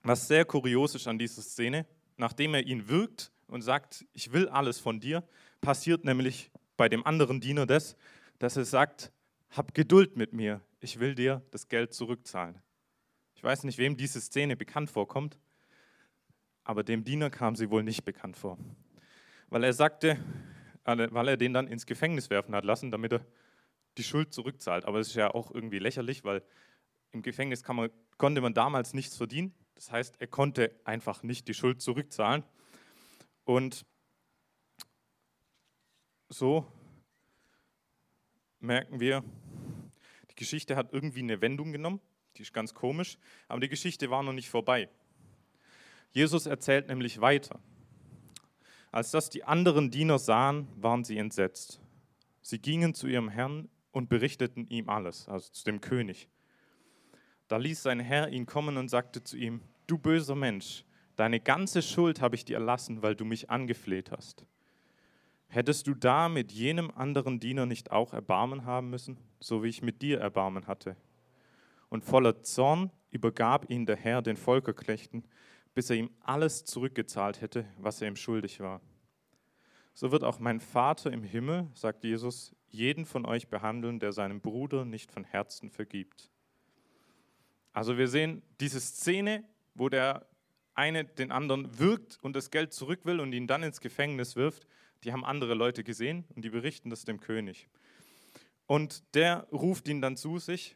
was 0.04 0.28
sehr 0.28 0.46
kurios 0.46 0.96
ist 0.96 1.08
an 1.08 1.18
dieser 1.18 1.42
Szene, 1.42 1.86
nachdem 2.18 2.54
er 2.54 2.66
ihn 2.66 2.88
wirkt 2.88 3.32
und 3.48 3.62
sagt, 3.62 4.06
ich 4.14 4.32
will 4.32 4.48
alles 4.50 4.80
von 4.80 5.00
dir, 5.00 5.24
passiert 5.62 6.04
nämlich 6.06 6.52
bei 6.78 6.90
dem 6.90 7.06
anderen 7.06 7.40
Diener 7.40 7.66
das, 7.66 7.96
dass 8.40 8.58
er 8.58 8.66
sagt, 8.66 9.12
hab 9.50 9.74
Geduld 9.74 10.18
mit 10.18 10.34
mir, 10.34 10.62
ich 10.80 11.00
will 11.00 11.16
dir 11.16 11.42
das 11.52 11.68
Geld 11.70 11.94
zurückzahlen. 11.94 12.62
Ich 13.36 13.44
weiß 13.44 13.64
nicht, 13.64 13.78
wem 13.78 13.96
diese 13.96 14.20
Szene 14.20 14.56
bekannt 14.56 14.90
vorkommt, 14.90 15.40
aber 16.64 16.84
dem 16.84 17.04
Diener 17.04 17.30
kam 17.30 17.56
sie 17.56 17.70
wohl 17.70 17.84
nicht 17.84 18.04
bekannt 18.06 18.38
vor. 18.38 18.58
Weil 19.56 19.64
er 19.64 19.72
sagte, 19.72 20.22
weil 20.84 21.30
er 21.30 21.38
den 21.38 21.54
dann 21.54 21.70
ins 21.70 21.86
Gefängnis 21.86 22.30
werfen 22.30 22.54
hat 22.54 22.66
lassen, 22.66 22.92
damit 22.92 23.14
er 23.14 23.26
die 23.98 24.04
Schuld 24.04 24.34
zurückzahlt. 24.34 24.84
Aber 24.84 25.00
es 25.00 25.08
ist 25.08 25.16
ja 25.16 25.34
auch 25.34 25.50
irgendwie 25.50 25.80
lächerlich, 25.80 26.26
weil 26.26 26.44
im 27.12 27.22
Gefängnis 27.22 27.66
man, 27.66 27.90
konnte 28.18 28.42
man 28.42 28.54
damals 28.54 28.94
nichts 28.94 29.16
verdienen. 29.16 29.56
Das 29.76 29.94
heißt, 29.94 30.20
er 30.20 30.28
konnte 30.28 30.78
einfach 30.84 31.24
nicht 31.24 31.48
die 31.48 31.54
Schuld 31.54 31.82
zurückzahlen. 31.82 32.44
Und 33.46 33.86
so 36.28 36.70
merken 38.60 39.00
wir, 39.00 39.24
die 40.32 40.36
Geschichte 40.36 40.76
hat 40.76 40.92
irgendwie 40.92 41.22
eine 41.22 41.40
Wendung 41.40 41.72
genommen. 41.72 42.02
Die 42.36 42.42
ist 42.42 42.54
ganz 42.54 42.74
komisch, 42.74 43.18
aber 43.48 43.62
die 43.62 43.70
Geschichte 43.70 44.10
war 44.10 44.22
noch 44.22 44.34
nicht 44.34 44.50
vorbei. 44.50 44.90
Jesus 46.12 46.46
erzählt 46.46 46.90
nämlich 46.90 47.22
weiter. 47.22 47.62
Als 48.96 49.12
das 49.12 49.30
die 49.30 49.44
anderen 49.44 49.92
Diener 49.92 50.18
sahen, 50.20 50.70
waren 50.78 51.04
sie 51.04 51.18
entsetzt. 51.18 51.82
Sie 52.42 52.60
gingen 52.60 52.94
zu 52.94 53.08
ihrem 53.08 53.28
Herrn 53.28 53.68
und 53.92 54.08
berichteten 54.08 54.68
ihm 54.68 54.88
alles, 54.88 55.28
also 55.28 55.52
zu 55.52 55.66
dem 55.66 55.82
König. 55.82 56.30
Da 57.50 57.58
ließ 57.58 57.84
sein 57.84 58.00
Herr 58.00 58.30
ihn 58.30 58.46
kommen 58.46 58.78
und 58.78 58.88
sagte 58.88 59.22
zu 59.22 59.36
ihm, 59.36 59.60
du 59.86 59.98
böser 59.98 60.36
Mensch, 60.36 60.86
deine 61.18 61.42
ganze 61.42 61.82
Schuld 61.82 62.22
habe 62.22 62.36
ich 62.36 62.46
dir 62.46 62.56
erlassen, 62.56 63.02
weil 63.04 63.18
du 63.18 63.25
mich 63.25 63.50
angefleht 63.50 64.12
hast. 64.12 64.46
Hättest 65.50 65.88
du 65.88 65.94
da 65.94 66.30
mit 66.30 66.54
jenem 66.54 66.90
anderen 66.92 67.42
Diener 67.42 67.66
nicht 67.66 67.92
auch 67.92 68.14
Erbarmen 68.14 68.64
haben 68.64 68.92
müssen, 68.92 69.18
so 69.42 69.62
wie 69.62 69.68
ich 69.68 69.82
mit 69.82 70.02
dir 70.02 70.22
Erbarmen 70.22 70.68
hatte? 70.68 70.96
Und 71.90 72.06
voller 72.06 72.44
Zorn 72.44 72.92
übergab 73.12 73.70
ihn 73.70 73.86
der 73.86 73.98
Herr 73.98 74.22
den 74.22 74.38
Volkerknechten, 74.38 75.25
bis 75.75 75.89
er 75.89 75.98
ihm 75.98 76.10
alles 76.22 76.65
zurückgezahlt 76.65 77.41
hätte, 77.41 77.65
was 77.77 78.01
er 78.01 78.08
ihm 78.08 78.15
schuldig 78.15 78.60
war. 78.60 78.82
So 79.94 80.12
wird 80.12 80.24
auch 80.24 80.39
mein 80.39 80.60
Vater 80.60 81.12
im 81.12 81.24
Himmel, 81.24 81.70
sagt 81.74 82.03
Jesus, 82.03 82.55
jeden 82.70 83.05
von 83.05 83.25
euch 83.25 83.50
behandeln, 83.50 84.00
der 84.00 84.12
seinem 84.12 84.41
Bruder 84.41 84.84
nicht 84.84 85.12
von 85.12 85.24
Herzen 85.24 85.70
vergibt. 85.70 86.32
Also 87.72 87.98
wir 87.98 88.08
sehen 88.08 88.41
diese 88.60 88.79
Szene, 88.79 89.44
wo 89.74 89.89
der 89.89 90.27
eine 90.74 91.05
den 91.05 91.32
anderen 91.32 91.77
wirkt 91.77 92.20
und 92.22 92.36
das 92.36 92.51
Geld 92.51 92.74
zurück 92.74 93.01
will 93.03 93.20
und 93.20 93.34
ihn 93.34 93.48
dann 93.48 93.63
ins 93.63 93.79
Gefängnis 93.79 94.36
wirft. 94.36 94.65
Die 95.03 95.12
haben 95.12 95.25
andere 95.25 95.53
Leute 95.53 95.84
gesehen 95.84 96.25
und 96.36 96.44
die 96.44 96.50
berichten 96.50 96.89
das 96.89 97.03
dem 97.03 97.20
König. 97.20 97.67
Und 98.65 99.03
der 99.15 99.48
ruft 99.51 99.88
ihn 99.88 100.01
dann 100.01 100.17
zu 100.17 100.39
sich 100.39 100.75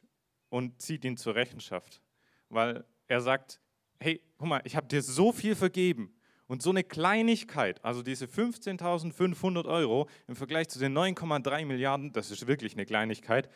und 0.49 0.81
zieht 0.81 1.05
ihn 1.05 1.17
zur 1.17 1.35
Rechenschaft, 1.35 2.01
weil 2.49 2.85
er 3.07 3.21
sagt, 3.21 3.61
hey, 3.99 4.21
guck 4.37 4.47
mal, 4.47 4.61
ich 4.63 4.75
habe 4.75 4.87
dir 4.87 5.01
so 5.01 5.31
viel 5.31 5.55
vergeben 5.55 6.13
und 6.47 6.61
so 6.61 6.69
eine 6.69 6.83
Kleinigkeit, 6.83 7.83
also 7.83 8.01
diese 8.01 8.25
15.500 8.25 9.65
Euro 9.65 10.09
im 10.27 10.35
Vergleich 10.35 10.69
zu 10.69 10.79
den 10.79 10.97
9,3 10.97 11.65
Milliarden, 11.65 12.11
das 12.13 12.31
ist 12.31 12.47
wirklich 12.47 12.73
eine 12.73 12.85
Kleinigkeit, 12.85 13.49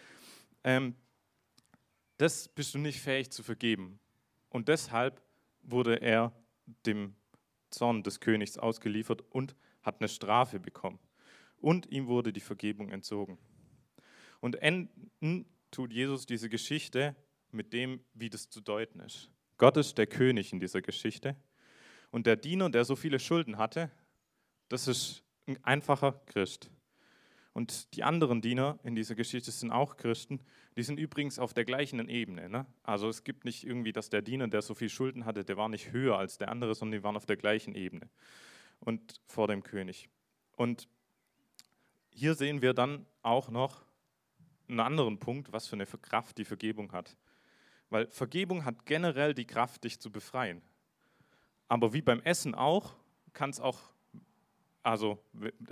ähm, 0.64 0.96
das 2.18 2.48
bist 2.48 2.74
du 2.76 2.78
nicht 2.78 3.02
fähig 3.02 3.32
zu 3.32 3.44
vergeben. 3.44 4.00
Und 4.50 4.68
deshalb 4.68 5.22
wurde 5.64 5.96
er 6.02 6.32
dem 6.86 7.16
Zorn 7.72 8.04
des 8.04 8.20
Königs 8.20 8.58
ausgeliefert 8.58 9.24
und 9.32 9.56
hat 9.82 10.00
eine 10.00 10.08
Strafe 10.08 10.60
bekommen. 10.60 11.00
Und 11.58 11.88
ihm 11.88 12.08
wurde 12.08 12.32
die 12.32 12.40
Vergebung 12.40 12.90
entzogen. 12.90 13.40
Und 14.40 14.62
enden 14.62 15.46
tut 15.72 15.92
Jesus 15.92 16.26
diese 16.26 16.50
Geschichte 16.50 17.16
mit 17.52 17.74
dem, 17.74 18.02
wie 18.14 18.30
das 18.30 18.50
zu 18.50 18.62
deuten 18.62 19.00
ist. 19.00 19.33
Gott 19.64 19.78
ist 19.78 19.98
der 19.98 20.08
König 20.08 20.52
in 20.52 20.60
dieser 20.60 20.82
Geschichte. 20.82 21.38
Und 22.12 22.28
der 22.28 22.36
Diener, 22.36 22.70
der 22.70 22.84
so 22.84 22.98
viele 22.98 23.18
Schulden 23.18 23.58
hatte, 23.58 23.90
das 24.68 24.90
ist 24.90 25.24
ein 25.48 25.58
einfacher 25.64 26.22
Christ. 26.26 26.70
Und 27.54 27.96
die 27.96 28.04
anderen 28.04 28.42
Diener 28.42 28.78
in 28.84 28.94
dieser 28.94 29.16
Geschichte 29.16 29.52
sind 29.52 29.72
auch 29.72 29.96
Christen. 29.96 30.42
Die 30.76 30.84
sind 30.84 31.00
übrigens 31.00 31.40
auf 31.40 31.54
der 31.54 31.64
gleichen 31.64 32.10
Ebene. 32.10 32.50
Ne? 32.50 32.66
Also 32.84 33.08
es 33.08 33.24
gibt 33.24 33.46
nicht 33.46 33.66
irgendwie, 33.66 33.94
dass 33.94 34.10
der 34.10 34.22
Diener, 34.22 34.50
der 34.50 34.62
so 34.62 34.74
viel 34.74 34.90
Schulden 34.90 35.24
hatte, 35.24 35.46
der 35.46 35.56
war 35.56 35.70
nicht 35.70 35.94
höher 35.94 36.18
als 36.18 36.38
der 36.38 36.50
andere, 36.50 36.76
sondern 36.76 37.00
die 37.00 37.04
waren 37.06 37.16
auf 37.16 37.26
der 37.26 37.38
gleichen 37.38 37.74
Ebene 37.74 38.10
und 38.82 39.22
vor 39.28 39.48
dem 39.48 39.64
König. 39.64 40.10
Und 40.58 40.90
hier 42.10 42.36
sehen 42.36 42.62
wir 42.62 42.74
dann 42.74 43.06
auch 43.22 43.50
noch 43.50 43.86
einen 44.68 44.82
anderen 44.82 45.20
Punkt, 45.20 45.54
was 45.54 45.68
für 45.68 45.78
eine 45.78 45.86
Kraft 45.86 46.38
die 46.38 46.44
Vergebung 46.44 46.92
hat. 46.92 47.16
Weil 47.90 48.08
Vergebung 48.08 48.66
hat 48.66 48.86
generell 48.86 49.34
die 49.34 49.46
Kraft, 49.46 49.84
dich 49.84 50.00
zu 50.00 50.12
befreien. 50.12 50.62
Aber 51.68 51.94
wie 51.94 52.02
beim 52.02 52.22
Essen 52.22 52.56
auch, 52.56 52.96
kann 53.34 53.50
es 53.50 53.60
auch 53.60 53.80
also 54.84 55.24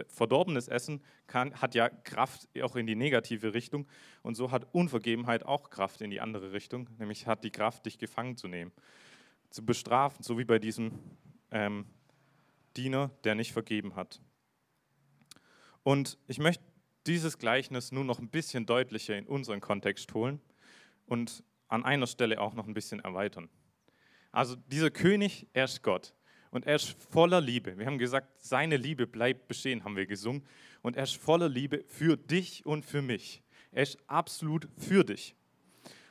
verdorbenes 0.07 0.69
Essen 0.69 1.03
kann, 1.27 1.53
hat 1.61 1.75
ja 1.75 1.89
Kraft 1.89 2.47
auch 2.61 2.75
in 2.75 2.87
die 2.87 2.95
negative 2.95 3.53
Richtung 3.53 3.85
und 4.23 4.35
so 4.35 4.51
hat 4.51 4.73
Unvergebenheit 4.73 5.45
auch 5.45 5.69
Kraft 5.69 6.01
in 6.01 6.09
die 6.09 6.21
andere 6.21 6.53
Richtung, 6.53 6.89
nämlich 6.97 7.27
hat 7.27 7.43
die 7.43 7.51
Kraft, 7.51 7.85
dich 7.85 7.97
gefangen 7.97 8.37
zu 8.37 8.47
nehmen, 8.47 8.71
zu 9.49 9.65
bestrafen, 9.65 10.23
so 10.23 10.39
wie 10.39 10.45
bei 10.45 10.59
diesem 10.59 10.93
ähm, 11.51 11.85
Diener, 12.77 13.11
der 13.25 13.35
nicht 13.35 13.51
vergeben 13.51 13.95
hat. 13.95 14.21
Und 15.83 16.17
ich 16.27 16.39
möchte 16.39 16.63
dieses 17.05 17.37
Gleichnis 17.37 17.91
nur 17.91 18.05
noch 18.05 18.19
ein 18.19 18.29
bisschen 18.29 18.65
deutlicher 18.65 19.17
in 19.17 19.27
unseren 19.27 19.59
Kontext 19.59 20.13
holen 20.13 20.39
und 21.05 21.43
an 21.71 21.85
einer 21.85 22.07
Stelle 22.07 22.39
auch 22.39 22.53
noch 22.53 22.67
ein 22.67 22.73
bisschen 22.73 22.99
erweitern. 22.99 23.49
Also 24.31 24.55
dieser 24.55 24.91
König, 24.91 25.47
er 25.53 25.65
ist 25.65 25.81
Gott. 25.83 26.13
Und 26.51 26.65
er 26.65 26.75
ist 26.75 27.01
voller 27.09 27.39
Liebe. 27.39 27.77
Wir 27.77 27.85
haben 27.85 27.97
gesagt, 27.97 28.27
seine 28.41 28.75
Liebe 28.75 29.07
bleibt 29.07 29.47
bestehen, 29.47 29.85
haben 29.85 29.95
wir 29.95 30.05
gesungen. 30.05 30.45
Und 30.81 30.97
er 30.97 31.03
ist 31.03 31.15
voller 31.15 31.47
Liebe 31.47 31.85
für 31.87 32.17
dich 32.17 32.65
und 32.65 32.85
für 32.85 33.01
mich. 33.01 33.41
Er 33.71 33.83
ist 33.83 33.97
absolut 34.07 34.67
für 34.77 35.05
dich 35.05 35.33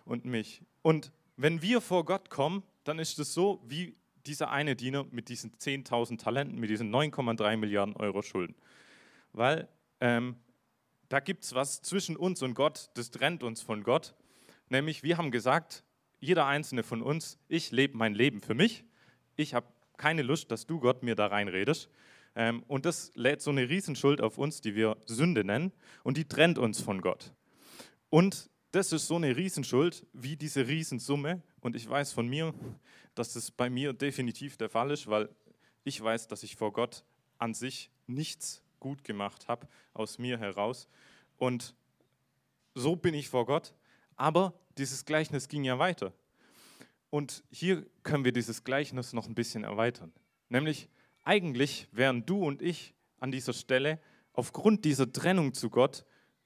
und 0.06 0.24
mich. 0.24 0.62
Und 0.80 1.12
wenn 1.36 1.60
wir 1.60 1.82
vor 1.82 2.06
Gott 2.06 2.30
kommen, 2.30 2.62
dann 2.84 2.98
ist 2.98 3.18
es 3.18 3.34
so 3.34 3.62
wie 3.66 3.96
dieser 4.24 4.50
eine 4.50 4.76
Diener 4.76 5.06
mit 5.10 5.28
diesen 5.28 5.52
10.000 5.52 6.18
Talenten, 6.18 6.58
mit 6.58 6.70
diesen 6.70 6.90
9,3 6.94 7.58
Milliarden 7.58 7.96
Euro 7.96 8.22
Schulden. 8.22 8.54
Weil 9.32 9.68
ähm, 10.00 10.36
da 11.10 11.20
gibt 11.20 11.44
es 11.44 11.54
was 11.54 11.82
zwischen 11.82 12.16
uns 12.16 12.42
und 12.42 12.54
Gott, 12.54 12.90
das 12.94 13.10
trennt 13.10 13.42
uns 13.42 13.60
von 13.60 13.82
Gott. 13.82 14.14
Nämlich, 14.70 15.02
wir 15.02 15.18
haben 15.18 15.30
gesagt, 15.30 15.84
jeder 16.20 16.46
einzelne 16.46 16.82
von 16.82 17.02
uns, 17.02 17.38
ich 17.48 17.72
lebe 17.72 17.96
mein 17.96 18.14
Leben 18.14 18.40
für 18.40 18.54
mich. 18.54 18.84
Ich 19.36 19.52
habe 19.52 19.66
keine 19.96 20.22
Lust, 20.22 20.50
dass 20.50 20.66
du 20.66 20.80
Gott 20.80 21.02
mir 21.02 21.14
da 21.14 21.26
reinredest. 21.26 21.90
Ähm, 22.36 22.62
und 22.68 22.86
das 22.86 23.10
lädt 23.14 23.42
so 23.42 23.50
eine 23.50 23.68
Riesenschuld 23.68 24.20
auf 24.20 24.38
uns, 24.38 24.60
die 24.60 24.74
wir 24.74 24.96
Sünde 25.06 25.44
nennen, 25.44 25.72
und 26.04 26.16
die 26.16 26.26
trennt 26.26 26.56
uns 26.58 26.80
von 26.80 27.02
Gott. 27.02 27.34
Und 28.08 28.48
das 28.70 28.92
ist 28.92 29.08
so 29.08 29.16
eine 29.16 29.36
Riesenschuld 29.36 30.06
wie 30.12 30.36
diese 30.36 30.68
Riesensumme. 30.68 31.42
Und 31.60 31.74
ich 31.74 31.88
weiß 31.88 32.12
von 32.12 32.28
mir, 32.28 32.54
dass 33.14 33.32
das 33.32 33.50
bei 33.50 33.68
mir 33.68 33.92
definitiv 33.92 34.56
der 34.56 34.70
Fall 34.70 34.92
ist, 34.92 35.08
weil 35.08 35.28
ich 35.82 36.00
weiß, 36.00 36.28
dass 36.28 36.44
ich 36.44 36.54
vor 36.54 36.72
Gott 36.72 37.04
an 37.38 37.54
sich 37.54 37.90
nichts 38.06 38.62
gut 38.78 39.02
gemacht 39.02 39.48
habe, 39.48 39.66
aus 39.92 40.18
mir 40.18 40.38
heraus. 40.38 40.88
Und 41.36 41.74
so 42.74 42.94
bin 42.94 43.14
ich 43.14 43.28
vor 43.28 43.46
Gott. 43.46 43.74
Aber 44.20 44.52
dieses 44.76 45.06
Gleichnis 45.06 45.48
ging 45.48 45.64
ja 45.64 45.78
weiter. 45.78 46.12
Und 47.08 47.42
hier 47.50 47.86
können 48.02 48.22
wir 48.22 48.32
dieses 48.32 48.64
Gleichnis 48.64 49.14
noch 49.14 49.26
ein 49.26 49.34
bisschen 49.34 49.64
erweitern. 49.64 50.12
Nämlich, 50.50 50.90
eigentlich 51.24 51.88
wären 51.90 52.26
du 52.26 52.44
und 52.44 52.60
ich 52.60 52.94
an 53.18 53.32
dieser 53.32 53.54
Stelle 53.54 53.98
aufgrund 54.34 54.84
dieser 54.84 55.10
Trennung 55.10 55.54
zu 55.54 55.70
Gott, 55.70 56.04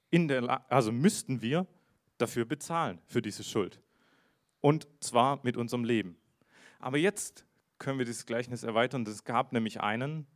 in 0.09 0.29
der, 0.29 0.71
also 0.71 0.93
müssten 0.93 1.41
wir 1.41 1.67
dafür 2.17 2.45
bezahlen, 2.45 3.01
für 3.07 3.21
diese 3.21 3.43
Schuld. 3.43 3.81
Und 4.61 4.87
zwar 5.01 5.41
mit 5.43 5.57
unserem 5.57 5.83
Leben. 5.83 6.15
Aber 6.79 6.97
jetzt 6.97 7.45
können 7.77 7.99
wir 7.99 8.05
dieses 8.05 8.25
Gleichnis 8.25 8.63
erweitern. 8.63 9.05
Es 9.05 9.25
gab 9.25 9.51
nämlich 9.51 9.81
einen, 9.81 10.27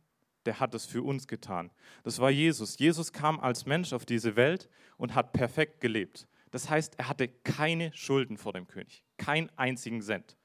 der 0.44 0.60
hat 0.60 0.74
es 0.74 0.84
für 0.84 1.02
uns 1.02 1.26
getan. 1.26 1.70
Das 2.02 2.18
war 2.18 2.30
Jesus. 2.30 2.78
Jesus 2.78 3.14
kam 3.14 3.40
als 3.40 3.64
Mensch 3.64 3.94
auf 3.94 4.04
diese 4.04 4.36
Welt 4.36 4.68
und 4.98 5.14
hat 5.14 5.32
perfekt 5.32 5.80
gelebt. 5.80 6.28
Das 6.50 6.68
heißt, 6.68 6.98
er 6.98 7.08
hatte 7.08 7.28
keine 7.28 7.92
Schulden 7.92 8.36
vor 8.36 8.52
dem 8.52 8.66
König, 8.66 9.04
keinen 9.16 9.50
einzigen 9.56 10.02
Cent. 10.02 10.36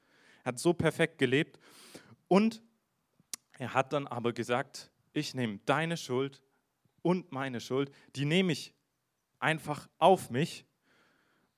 Er 0.44 0.52
hat 0.52 0.58
so 0.58 0.72
perfekt 0.72 1.18
gelebt 1.18 1.58
und 2.28 2.62
er 3.58 3.74
hat 3.74 3.92
dann 3.92 4.06
aber 4.06 4.32
gesagt, 4.32 4.90
ich 5.12 5.34
nehme 5.34 5.58
deine 5.64 5.96
Schuld 5.96 6.42
und 7.02 7.32
meine 7.32 7.60
Schuld, 7.60 7.90
die 8.14 8.24
nehme 8.24 8.52
ich 8.52 8.74
einfach 9.38 9.88
auf 9.98 10.30
mich 10.30 10.66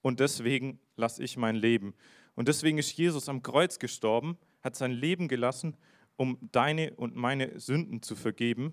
und 0.00 0.20
deswegen 0.20 0.80
lasse 0.96 1.22
ich 1.22 1.36
mein 1.36 1.56
Leben. 1.56 1.94
Und 2.34 2.48
deswegen 2.48 2.78
ist 2.78 2.92
Jesus 2.92 3.28
am 3.28 3.42
Kreuz 3.42 3.78
gestorben, 3.78 4.38
hat 4.62 4.76
sein 4.76 4.92
Leben 4.92 5.28
gelassen, 5.28 5.76
um 6.16 6.38
deine 6.52 6.94
und 6.94 7.16
meine 7.16 7.58
Sünden 7.58 8.02
zu 8.02 8.14
vergeben. 8.14 8.72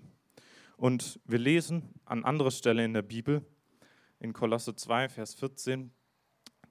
Und 0.76 1.20
wir 1.24 1.38
lesen 1.38 1.94
an 2.04 2.24
anderer 2.24 2.50
Stelle 2.50 2.84
in 2.84 2.92
der 2.92 3.02
Bibel, 3.02 3.44
in 4.18 4.32
Kolosse 4.32 4.74
2, 4.74 5.08
Vers 5.08 5.34
14, 5.34 5.92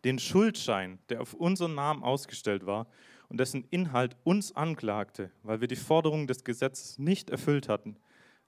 den 0.04 0.20
Schuldschein, 0.20 1.00
der 1.10 1.22
auf 1.22 1.34
unseren 1.34 1.76
Namen 1.76 2.04
ausgestellt 2.04 2.66
war 2.66 2.88
und 3.28 3.40
dessen 3.40 3.66
Inhalt 3.70 4.18
uns 4.24 4.56
anklagte, 4.56 5.32
weil 5.44 5.62
wir 5.62 5.68
die 5.68 5.76
Forderungen 5.76 6.28
des 6.28 6.44
Gesetzes 6.44 7.00
nicht 7.00 7.30
erfüllt 7.30 7.70
hatten, 7.70 7.98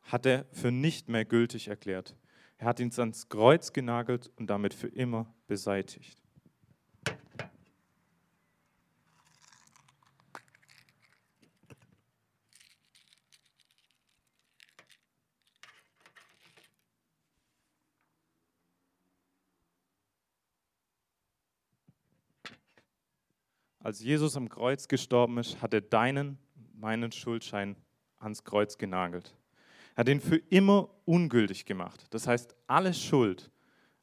hat 0.04 0.25
er 0.25 0.46
für 0.51 0.72
nicht 0.72 1.10
mehr 1.10 1.25
gültig 1.25 1.68
erklärt. 1.68 2.16
Er 2.58 2.68
hat 2.68 2.80
ihn 2.80 2.92
ans 2.98 3.30
Kreuz 3.30 3.74
genagelt 3.74 4.32
und 4.36 4.50
damit 4.50 4.74
für 4.74 4.88
immer 4.88 5.34
beseitigt. 5.48 6.27
Als 23.88 24.01
Jesus 24.01 24.36
am 24.36 24.50
Kreuz 24.50 24.89
gestorben 24.89 25.38
ist, 25.38 25.62
hat 25.62 25.74
er 25.74 25.79
deinen, 25.79 26.38
meinen 26.74 27.13
Schuldschein 27.13 27.77
ans 28.20 28.44
Kreuz 28.44 28.77
genagelt. 28.77 29.34
Er 29.96 30.01
hat 30.01 30.10
ihn 30.10 30.20
für 30.20 30.36
immer 30.50 30.89
ungültig 31.06 31.63
gemacht. 31.63 32.03
Das 32.10 32.27
heißt, 32.27 32.53
alle 32.67 32.94
Schuld, 32.94 33.50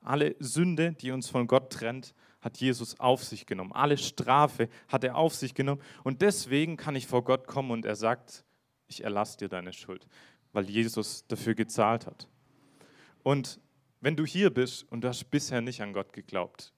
alle 0.01 0.37
Sünde, 0.39 0.93
die 0.93 1.11
uns 1.11 1.29
von 1.29 1.47
Gott 1.47 1.71
trennt, 1.71 2.15
hat 2.41 2.57
Jesus 2.57 2.99
auf 2.99 3.23
sich 3.25 3.45
genommen. 3.45 3.73
Alle 3.73 3.99
Strafe 3.99 4.71
hat 4.89 5.05
er 5.05 5.17
auf 5.17 5.35
sich 5.35 5.53
genommen. 5.53 5.83
Und 6.03 6.23
deswegen 6.23 6.79
kann 6.79 6.97
ich 6.97 7.07
vor 7.07 7.23
Gott 7.23 7.47
kommen 7.47 7.71
und 7.71 7.85
er 7.85 7.97
sagt, 7.97 8.43
ich 8.87 9.05
erlasse 9.05 9.37
dir 9.37 9.51
deine 9.51 9.75
Schuld, 9.75 10.07
weil 10.55 10.65
Jesus 10.71 11.27
dafür 11.27 11.55
gezahlt 11.55 12.07
hat. 12.07 12.27
Und 13.23 13.61
wenn 14.01 14.17
du 14.17 14.25
hier 14.25 14.49
bist 14.49 14.91
und 14.91 15.03
du 15.03 15.09
hast 15.09 15.25
bisher 15.31 15.61
nicht 15.61 15.83
an 15.83 15.93
Gott 15.93 16.15
geglaubt 16.15 16.74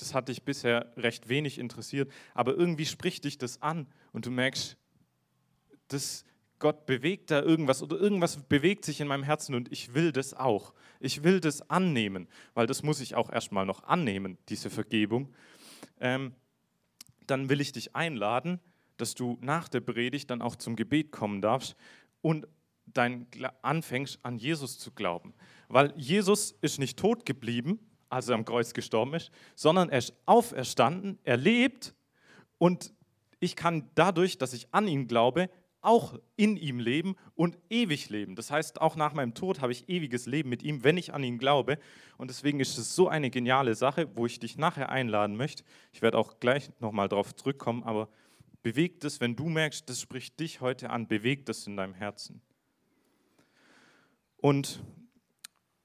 das 0.00 0.14
hat 0.14 0.28
dich 0.28 0.42
bisher 0.42 0.92
recht 0.96 1.28
wenig 1.28 1.58
interessiert, 1.58 2.10
aber 2.34 2.54
irgendwie 2.56 2.86
spricht 2.86 3.24
dich 3.24 3.38
das 3.38 3.60
an 3.62 3.86
und 4.12 4.26
du 4.26 4.30
merkst, 4.30 4.76
das, 5.88 6.24
Gott 6.58 6.86
bewegt 6.86 7.30
da 7.30 7.42
irgendwas 7.42 7.82
oder 7.82 7.98
irgendwas 7.98 8.36
bewegt 8.36 8.84
sich 8.84 9.00
in 9.00 9.08
meinem 9.08 9.24
Herzen 9.24 9.54
und 9.54 9.70
ich 9.72 9.94
will 9.94 10.12
das 10.12 10.34
auch. 10.34 10.72
Ich 11.00 11.22
will 11.22 11.40
das 11.40 11.68
annehmen, 11.70 12.28
weil 12.54 12.66
das 12.66 12.82
muss 12.82 13.00
ich 13.00 13.14
auch 13.14 13.30
erstmal 13.30 13.66
noch 13.66 13.84
annehmen, 13.84 14.38
diese 14.48 14.70
Vergebung. 14.70 15.34
Ähm, 16.00 16.34
dann 17.26 17.48
will 17.48 17.60
ich 17.60 17.72
dich 17.72 17.94
einladen, 17.94 18.60
dass 18.96 19.14
du 19.14 19.38
nach 19.40 19.68
der 19.68 19.80
Predigt 19.80 20.30
dann 20.30 20.42
auch 20.42 20.56
zum 20.56 20.76
Gebet 20.76 21.12
kommen 21.12 21.40
darfst 21.40 21.76
und 22.20 22.46
dein 22.86 23.26
anfängst 23.62 24.18
an 24.24 24.36
Jesus 24.36 24.78
zu 24.78 24.90
glauben. 24.92 25.34
Weil 25.68 25.94
Jesus 25.96 26.52
ist 26.60 26.78
nicht 26.78 26.98
tot 26.98 27.24
geblieben, 27.24 27.78
als 28.10 28.28
er 28.28 28.34
am 28.34 28.44
Kreuz 28.44 28.74
gestorben 28.74 29.14
ist, 29.14 29.30
sondern 29.54 29.88
er 29.88 29.98
ist 29.98 30.14
auferstanden, 30.26 31.18
er 31.24 31.36
lebt 31.36 31.94
und 32.58 32.92
ich 33.38 33.56
kann 33.56 33.90
dadurch, 33.94 34.36
dass 34.36 34.52
ich 34.52 34.68
an 34.72 34.86
ihn 34.86 35.06
glaube, 35.06 35.48
auch 35.82 36.18
in 36.36 36.56
ihm 36.56 36.78
leben 36.78 37.16
und 37.34 37.56
ewig 37.70 38.10
leben. 38.10 38.36
Das 38.36 38.50
heißt, 38.50 38.80
auch 38.80 38.96
nach 38.96 39.14
meinem 39.14 39.32
Tod 39.34 39.60
habe 39.62 39.72
ich 39.72 39.88
ewiges 39.88 40.26
Leben 40.26 40.50
mit 40.50 40.62
ihm, 40.62 40.84
wenn 40.84 40.98
ich 40.98 41.14
an 41.14 41.24
ihn 41.24 41.38
glaube. 41.38 41.78
Und 42.18 42.28
deswegen 42.28 42.60
ist 42.60 42.76
es 42.76 42.94
so 42.94 43.08
eine 43.08 43.30
geniale 43.30 43.74
Sache, 43.74 44.14
wo 44.14 44.26
ich 44.26 44.38
dich 44.38 44.58
nachher 44.58 44.90
einladen 44.90 45.36
möchte. 45.36 45.64
Ich 45.92 46.02
werde 46.02 46.18
auch 46.18 46.38
gleich 46.38 46.70
nochmal 46.80 47.08
darauf 47.08 47.34
zurückkommen, 47.34 47.82
aber 47.82 48.10
bewegt 48.62 49.04
es, 49.04 49.20
wenn 49.20 49.36
du 49.36 49.48
merkst, 49.48 49.88
das 49.88 50.00
spricht 50.00 50.38
dich 50.38 50.60
heute 50.60 50.90
an, 50.90 51.08
bewegt 51.08 51.48
es 51.48 51.66
in 51.66 51.78
deinem 51.78 51.94
Herzen. 51.94 52.42
Und 54.36 54.82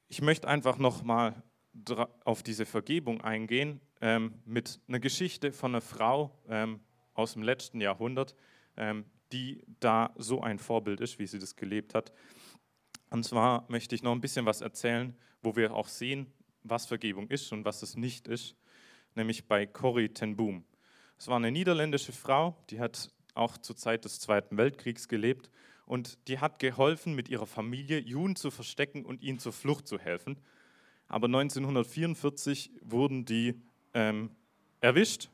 ich 0.07 0.21
möchte 0.21 0.47
einfach 0.47 0.77
nochmal 0.77 1.41
auf 2.23 2.43
diese 2.43 2.65
Vergebung 2.65 3.21
eingehen 3.21 3.81
ähm, 4.01 4.35
mit 4.45 4.79
einer 4.87 4.99
Geschichte 4.99 5.51
von 5.51 5.71
einer 5.71 5.81
Frau 5.81 6.37
ähm, 6.47 6.79
aus 7.13 7.33
dem 7.33 7.43
letzten 7.43 7.81
Jahrhundert, 7.81 8.35
ähm, 8.77 9.05
die 9.31 9.61
da 9.79 10.13
so 10.17 10.41
ein 10.41 10.59
Vorbild 10.59 11.01
ist, 11.01 11.19
wie 11.19 11.27
sie 11.27 11.39
das 11.39 11.55
gelebt 11.55 11.93
hat. 11.93 12.13
Und 13.09 13.23
zwar 13.23 13.65
möchte 13.69 13.95
ich 13.95 14.03
noch 14.03 14.11
ein 14.11 14.21
bisschen 14.21 14.45
was 14.45 14.61
erzählen, 14.61 15.15
wo 15.41 15.55
wir 15.55 15.73
auch 15.73 15.87
sehen, 15.87 16.31
was 16.63 16.85
Vergebung 16.85 17.29
ist 17.29 17.51
und 17.51 17.65
was 17.65 17.81
es 17.81 17.95
nicht 17.95 18.27
ist, 18.27 18.55
nämlich 19.13 19.47
bei 19.47 19.65
Corrie 19.65 20.09
ten 20.09 20.35
Boom. 20.35 20.65
Es 21.17 21.27
war 21.27 21.37
eine 21.37 21.51
niederländische 21.51 22.11
Frau, 22.11 22.57
die 22.69 22.79
hat 22.79 23.11
auch 23.33 23.57
zur 23.57 23.75
Zeit 23.75 24.05
des 24.05 24.19
Zweiten 24.19 24.57
Weltkriegs 24.57 25.07
gelebt 25.07 25.49
und 25.85 26.27
die 26.27 26.39
hat 26.39 26.59
geholfen, 26.59 27.13
mit 27.13 27.29
ihrer 27.29 27.45
Familie 27.45 27.99
Juden 27.99 28.35
zu 28.35 28.49
verstecken 28.49 29.05
und 29.05 29.21
ihnen 29.21 29.39
zur 29.39 29.53
Flucht 29.53 29.87
zu 29.87 29.99
helfen. 29.99 30.37
Aber 31.07 31.27
1944 31.27 32.71
wurden 32.81 33.25
die 33.25 33.61
ähm, 33.93 34.31
erwischt 34.81 35.29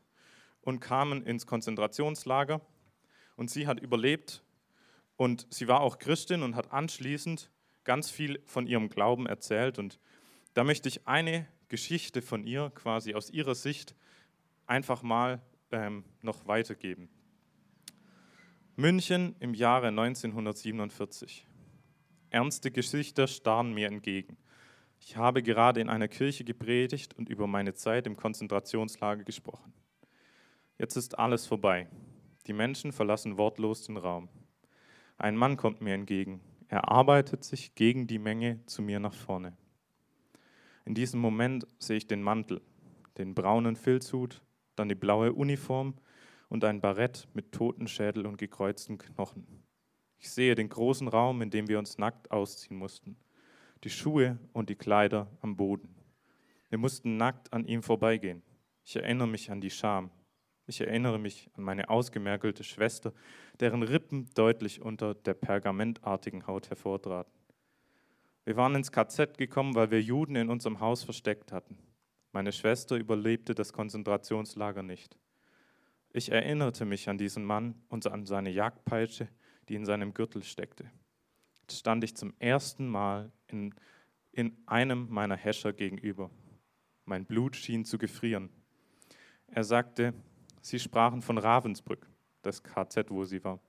und 0.61 0.79
kamen 0.79 1.23
ins 1.23 1.45
Konzentrationslager 1.45 2.61
und 3.35 3.49
sie 3.49 3.67
hat 3.67 3.79
überlebt 3.79 4.43
und 5.17 5.47
sie 5.49 5.67
war 5.67 5.81
auch 5.81 5.99
Christin 5.99 6.43
und 6.43 6.55
hat 6.55 6.71
anschließend 6.71 7.49
ganz 7.83 8.09
viel 8.09 8.41
von 8.45 8.67
ihrem 8.67 8.89
Glauben 8.89 9.25
erzählt. 9.25 9.79
Und 9.79 9.99
da 10.53 10.63
möchte 10.63 10.89
ich 10.89 11.07
eine 11.07 11.47
Geschichte 11.69 12.21
von 12.21 12.45
ihr 12.45 12.71
quasi 12.75 13.13
aus 13.13 13.29
ihrer 13.29 13.55
Sicht 13.55 13.95
einfach 14.67 15.03
mal 15.03 15.41
ähm, 15.71 16.03
noch 16.21 16.47
weitergeben. 16.47 17.09
München 18.75 19.35
im 19.39 19.53
Jahre 19.53 19.87
1947. 19.87 21.45
Ernste 22.29 22.71
Gesichter 22.71 23.27
starren 23.27 23.73
mir 23.73 23.87
entgegen. 23.87 24.37
Ich 25.03 25.17
habe 25.17 25.41
gerade 25.41 25.81
in 25.81 25.89
einer 25.89 26.07
Kirche 26.07 26.43
gepredigt 26.43 27.15
und 27.17 27.27
über 27.27 27.47
meine 27.47 27.73
Zeit 27.73 28.05
im 28.05 28.15
Konzentrationslager 28.15 29.23
gesprochen. 29.23 29.73
Jetzt 30.77 30.95
ist 30.95 31.17
alles 31.17 31.47
vorbei. 31.47 31.87
Die 32.45 32.53
Menschen 32.53 32.91
verlassen 32.91 33.37
wortlos 33.37 33.83
den 33.83 33.97
Raum. 33.97 34.29
Ein 35.17 35.35
Mann 35.35 35.57
kommt 35.57 35.81
mir 35.81 35.95
entgegen. 35.95 36.39
Er 36.67 36.89
arbeitet 36.89 37.43
sich 37.43 37.73
gegen 37.73 38.05
die 38.05 38.19
Menge 38.19 38.63
zu 38.67 38.83
mir 38.83 38.99
nach 38.99 39.13
vorne. 39.13 39.57
In 40.85 40.93
diesem 40.93 41.19
Moment 41.19 41.65
sehe 41.79 41.97
ich 41.97 42.07
den 42.07 42.21
Mantel, 42.21 42.61
den 43.17 43.33
braunen 43.33 43.75
Filzhut, 43.75 44.41
dann 44.75 44.87
die 44.87 44.95
blaue 44.95 45.33
Uniform 45.33 45.95
und 46.47 46.63
ein 46.63 46.79
Barett 46.79 47.27
mit 47.33 47.51
Totenschädel 47.51 48.27
und 48.27 48.37
gekreuzten 48.37 48.99
Knochen. 48.99 49.63
Ich 50.19 50.29
sehe 50.29 50.53
den 50.53 50.69
großen 50.69 51.07
Raum, 51.07 51.41
in 51.41 51.49
dem 51.49 51.67
wir 51.67 51.79
uns 51.79 51.97
nackt 51.97 52.29
ausziehen 52.29 52.77
mussten, 52.77 53.17
die 53.83 53.89
Schuhe 53.89 54.37
und 54.53 54.69
die 54.69 54.75
Kleider 54.75 55.27
am 55.41 55.55
Boden. 55.55 55.95
Wir 56.69 56.77
mussten 56.77 57.17
nackt 57.17 57.51
an 57.51 57.65
ihm 57.65 57.83
vorbeigehen. 57.83 58.43
Ich 58.83 58.95
erinnere 58.95 59.27
mich 59.27 59.51
an 59.51 59.61
die 59.61 59.69
Scham, 59.69 60.11
ich 60.67 60.79
erinnere 60.79 61.19
mich 61.19 61.49
an 61.55 61.63
meine 61.63 61.89
ausgemergelte 61.89 62.63
Schwester, 62.63 63.13
deren 63.59 63.83
Rippen 63.83 64.29
deutlich 64.35 64.81
unter 64.81 65.15
der 65.15 65.33
pergamentartigen 65.33 66.47
Haut 66.47 66.69
hervortraten. 66.69 67.33
Wir 68.45 68.55
waren 68.55 68.75
ins 68.75 68.91
KZ 68.91 69.37
gekommen, 69.37 69.75
weil 69.75 69.91
wir 69.91 70.01
Juden 70.01 70.35
in 70.35 70.49
unserem 70.49 70.79
Haus 70.79 71.03
versteckt 71.03 71.51
hatten. 71.51 71.77
Meine 72.31 72.51
Schwester 72.51 72.95
überlebte 72.95 73.53
das 73.53 73.73
Konzentrationslager 73.73 74.81
nicht. 74.81 75.17
Ich 76.13 76.31
erinnerte 76.31 76.85
mich 76.85 77.09
an 77.09 77.17
diesen 77.17 77.43
Mann 77.43 77.75
und 77.89 78.07
an 78.07 78.25
seine 78.25 78.49
Jagdpeitsche, 78.49 79.27
die 79.67 79.75
in 79.75 79.85
seinem 79.85 80.13
Gürtel 80.13 80.43
steckte. 80.43 80.89
Stand 81.69 82.03
ich 82.03 82.15
zum 82.15 82.33
ersten 82.39 82.87
Mal 82.87 83.31
in, 83.47 83.73
in 84.31 84.57
einem 84.65 85.07
meiner 85.09 85.35
Häscher 85.35 85.73
gegenüber. 85.73 86.29
Mein 87.05 87.25
Blut 87.25 87.55
schien 87.55 87.85
zu 87.85 87.97
gefrieren. 87.97 88.49
Er 89.47 89.63
sagte, 89.63 90.13
Sie 90.61 90.79
sprachen 90.79 91.21
von 91.21 91.37
Ravensbrück, 91.37 92.07
das 92.43 92.61
KZ, 92.61 93.09
wo 93.09 93.25
sie 93.25 93.43
war. 93.43 93.59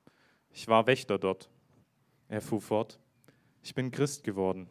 Ich 0.50 0.68
war 0.68 0.86
Wächter 0.86 1.18
dort. 1.18 1.50
Er 2.28 2.42
fuhr 2.42 2.60
fort. 2.60 3.00
Ich 3.62 3.74
bin 3.74 3.90
Christ 3.90 4.24
geworden. 4.24 4.68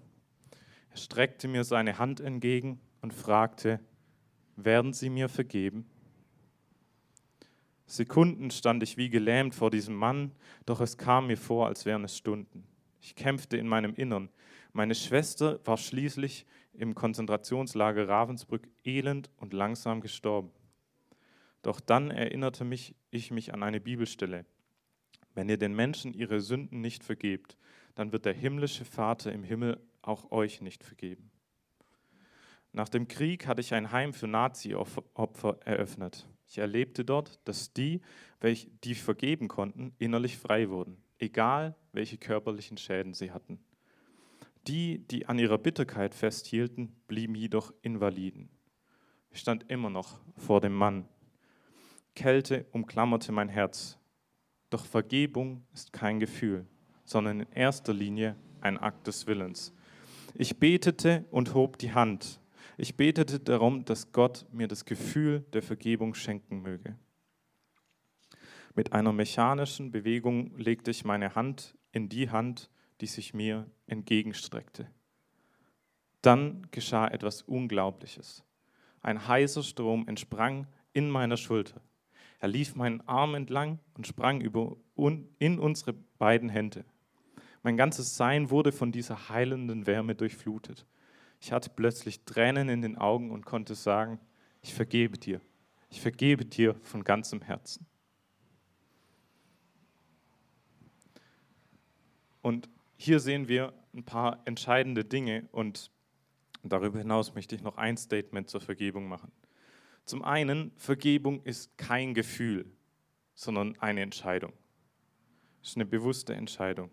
Er 0.92 0.98
streckte 0.98 1.48
mir 1.48 1.64
seine 1.64 1.98
Hand 1.98 2.20
entgegen 2.20 2.80
und 3.02 3.14
fragte, 3.14 3.80
werden 4.56 4.94
Sie 4.94 5.10
mir 5.10 5.30
vergeben? 5.30 5.90
Sekunden 7.86 8.52
stand 8.52 8.84
ich 8.84 8.98
wie 8.98 9.10
gelähmt 9.10 9.56
vor 9.56 9.72
diesem 9.72 9.96
Mann, 9.96 10.32
doch 10.66 10.80
es 10.80 10.98
kam 10.98 11.28
mir 11.28 11.38
vor, 11.38 11.68
als 11.68 11.86
wären 11.86 12.04
es 12.04 12.16
Stunden. 12.16 12.68
Ich 13.02 13.16
kämpfte 13.16 13.58
in 13.58 13.68
meinem 13.68 13.96
Innern. 13.96 14.30
Meine 14.72 14.96
Schwester 14.96 15.60
war 15.66 15.78
schließlich 15.78 16.46
im 16.74 16.96
Konzentrationslager 16.96 18.08
Ravensbrück 18.08 18.68
elend 18.86 19.30
und 19.38 19.54
langsam 19.54 20.02
gestorben. 20.02 20.52
Doch 21.64 21.80
dann 21.80 22.12
erinnerte 22.12 22.64
mich, 22.64 22.96
ich 23.10 23.32
mich 23.32 23.54
an 23.54 23.64
eine 23.64 23.82
Bibelstelle. 23.82 24.46
Wenn 25.34 25.50
ihr 25.50 25.58
den 25.58 25.76
Menschen 25.76 26.14
ihre 26.14 26.42
Sünden 26.42 26.82
nicht 26.82 27.04
vergebt, 27.04 27.58
dann 27.96 28.12
wird 28.12 28.26
der 28.26 28.34
himmlische 28.34 28.86
Vater 28.86 29.32
im 29.32 29.44
Himmel 29.44 29.80
auch 30.02 30.32
euch 30.32 30.62
nicht 30.62 30.84
vergeben. 30.84 31.32
Nach 32.74 32.90
dem 32.90 33.08
Krieg 33.08 33.48
hatte 33.48 33.62
ich 33.62 33.74
ein 33.74 33.92
Heim 33.92 34.14
für 34.14 34.28
Nazi-Opfer 34.28 35.60
eröffnet. 35.66 36.28
Ich 36.48 36.58
erlebte 36.58 37.04
dort, 37.04 37.40
dass 37.46 37.74
die, 37.74 38.02
welche 38.40 38.70
die 38.84 38.96
vergeben 38.96 39.48
konnten, 39.48 39.94
innerlich 40.00 40.38
frei 40.38 40.70
wurden, 40.70 40.98
egal 41.22 41.76
welche 41.94 42.18
körperlichen 42.18 42.78
Schäden 42.78 43.14
sie 43.14 43.32
hatten. 43.32 43.60
Die, 44.68 45.00
die 45.08 45.26
an 45.26 45.40
ihrer 45.40 45.58
Bitterkeit 45.58 46.14
festhielten, 46.14 46.96
blieben 47.08 47.36
jedoch 47.36 47.74
Invaliden. 47.82 48.50
Ich 49.32 49.40
stand 49.40 49.70
immer 49.70 49.90
noch 49.90 50.20
vor 50.38 50.62
dem 50.62 50.74
Mann, 50.74 51.08
Kälte 52.16 52.66
umklammerte 52.72 53.32
mein 53.32 53.50
Herz. 53.50 53.98
Doch 54.70 54.86
Vergebung 54.86 55.66
ist 55.74 55.94
kein 55.94 56.20
Gefühl, 56.20 56.66
sondern 57.06 57.42
in 57.42 57.52
erster 57.54 57.94
Linie 57.94 58.36
ein 58.60 58.78
Akt 58.78 59.08
des 59.08 59.28
Willens. 59.28 59.74
Ich 60.36 60.60
betete 60.60 61.26
und 61.32 61.54
hob 61.54 61.78
die 61.78 61.94
Hand. 61.94 62.40
Ich 62.78 62.96
betete 62.96 63.40
darum, 63.40 63.86
dass 63.86 64.12
Gott 64.12 64.46
mir 64.52 64.68
das 64.68 64.86
Gefühl 64.86 65.46
der 65.54 65.62
Vergebung 65.62 66.14
schenken 66.14 66.62
möge. 66.62 66.98
Mit 68.74 68.94
einer 68.94 69.12
mechanischen 69.12 69.92
Bewegung 69.92 70.56
legte 70.58 70.92
ich 70.92 71.04
meine 71.04 71.36
Hand 71.36 71.78
in 71.92 72.08
die 72.08 72.30
Hand, 72.30 72.70
die 73.02 73.08
sich 73.08 73.34
mir 73.34 73.70
entgegenstreckte. 73.88 74.88
Dann 76.22 76.68
geschah 76.72 77.08
etwas 77.08 77.42
Unglaubliches. 77.42 78.44
Ein 79.02 79.28
heißer 79.28 79.64
Strom 79.64 80.08
entsprang 80.08 80.68
in 80.94 81.10
meiner 81.10 81.38
Schulter. 81.38 81.82
Er 82.40 82.48
lief 82.48 82.76
meinen 82.76 83.02
Arm 83.08 83.36
entlang 83.36 83.80
und 83.96 84.08
sprang 84.08 84.40
über 84.40 84.78
in 85.40 85.60
unsere 85.60 85.94
beiden 86.18 86.50
Hände. 86.50 86.86
Mein 87.64 87.78
ganzes 87.78 88.16
Sein 88.16 88.50
wurde 88.50 88.72
von 88.72 88.92
dieser 88.92 89.30
heilenden 89.30 89.86
Wärme 89.86 90.16
durchflutet. 90.16 90.86
Ich 91.40 91.52
hatte 91.52 91.72
plötzlich 91.72 92.24
Tränen 92.24 92.70
in 92.70 92.82
den 92.82 92.98
Augen 92.98 93.32
und 93.32 93.46
konnte 93.46 93.76
sagen, 93.76 94.20
ich 94.62 94.74
vergebe 94.74 95.18
dir. 95.18 95.42
Ich 95.90 96.02
vergebe 96.02 96.46
dir 96.46 96.76
von 96.84 97.04
ganzem 97.04 97.42
Herzen. 97.42 97.86
Und 102.42 102.70
hier 102.98 103.20
sehen 103.20 103.48
wir 103.48 103.74
ein 103.94 104.04
paar 104.04 104.42
entscheidende 104.46 105.04
Dinge 105.04 105.48
und 105.52 105.92
darüber 106.64 107.00
hinaus 107.00 107.34
möchte 107.36 107.56
ich 107.56 107.62
noch 107.62 107.78
ein 107.78 107.98
Statement 107.98 108.50
zur 108.50 108.62
Vergebung 108.62 109.08
machen. 109.08 109.32
Zum 110.06 110.24
einen, 110.24 110.72
Vergebung 110.78 111.44
ist 111.44 111.78
kein 111.78 112.14
Gefühl, 112.14 112.66
sondern 113.34 113.78
eine 113.80 114.02
Entscheidung. 114.02 114.54
Es 115.62 115.70
ist 115.70 115.78
eine 115.78 115.86
bewusste 115.86 116.34
Entscheidung. 116.34 116.90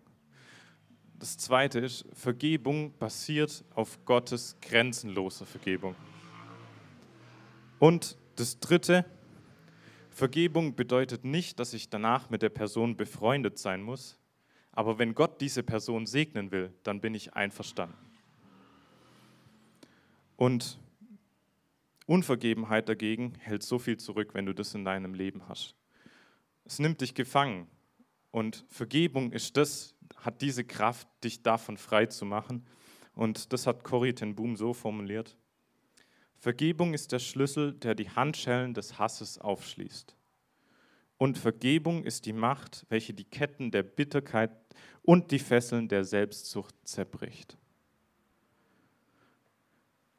Das 1.17 1.37
zweite 1.37 1.79
ist, 1.79 2.05
Vergebung 2.13 2.97
basiert 2.97 3.65
auf 3.75 4.05
Gottes 4.05 4.55
grenzenloser 4.61 5.45
Vergebung. 5.45 5.95
Und 7.77 8.17
das 8.35 8.59
dritte, 8.59 9.05
Vergebung 10.09 10.75
bedeutet 10.75 11.25
nicht, 11.25 11.59
dass 11.59 11.73
ich 11.73 11.89
danach 11.89 12.29
mit 12.29 12.41
der 12.41 12.49
Person 12.49 12.95
befreundet 12.95 13.57
sein 13.57 13.81
muss, 13.81 14.17
aber 14.79 14.97
wenn 14.97 15.13
Gott 15.13 15.41
diese 15.41 15.61
Person 15.61 16.05
segnen 16.05 16.51
will, 16.51 16.73
dann 16.83 17.01
bin 17.01 17.13
ich 17.13 17.33
einverstanden. 17.33 17.97
Und 20.37 20.79
Unvergebenheit 22.05 22.87
dagegen 22.87 23.33
hält 23.39 23.61
so 23.61 23.77
viel 23.77 23.97
zurück, 23.97 24.33
wenn 24.35 24.45
du 24.45 24.53
das 24.53 24.73
in 24.75 24.85
deinem 24.85 25.15
Leben 25.15 25.49
hast. 25.49 25.75
Es 26.63 26.79
nimmt 26.79 27.01
dich 27.01 27.13
gefangen. 27.13 27.67
Und 28.31 28.63
Vergebung 28.69 29.33
ist 29.33 29.57
das, 29.57 29.95
hat 30.15 30.41
diese 30.41 30.63
Kraft, 30.63 31.09
dich 31.25 31.43
davon 31.43 31.75
frei 31.75 32.05
zu 32.05 32.23
machen. 32.23 32.65
Und 33.15 33.51
das 33.51 33.67
hat 33.67 33.83
Corrie 33.83 34.13
ten 34.13 34.33
Boom 34.33 34.55
so 34.55 34.71
formuliert. 34.71 35.35
Vergebung 36.37 36.93
ist 36.93 37.11
der 37.11 37.19
Schlüssel, 37.19 37.73
der 37.73 37.95
die 37.95 38.11
Handschellen 38.11 38.73
des 38.73 38.97
Hasses 38.97 39.39
aufschließt. 39.39 40.15
Und 41.19 41.37
Vergebung 41.37 42.05
ist 42.05 42.25
die 42.25 42.31
Macht, 42.31 42.85
welche 42.87 43.13
die 43.13 43.25
Ketten 43.25 43.71
der 43.71 43.83
Bitterkeit 43.83 44.51
und 45.01 45.31
die 45.31 45.39
Fesseln 45.39 45.87
der 45.87 46.03
Selbstsucht 46.03 46.75
zerbricht. 46.83 47.57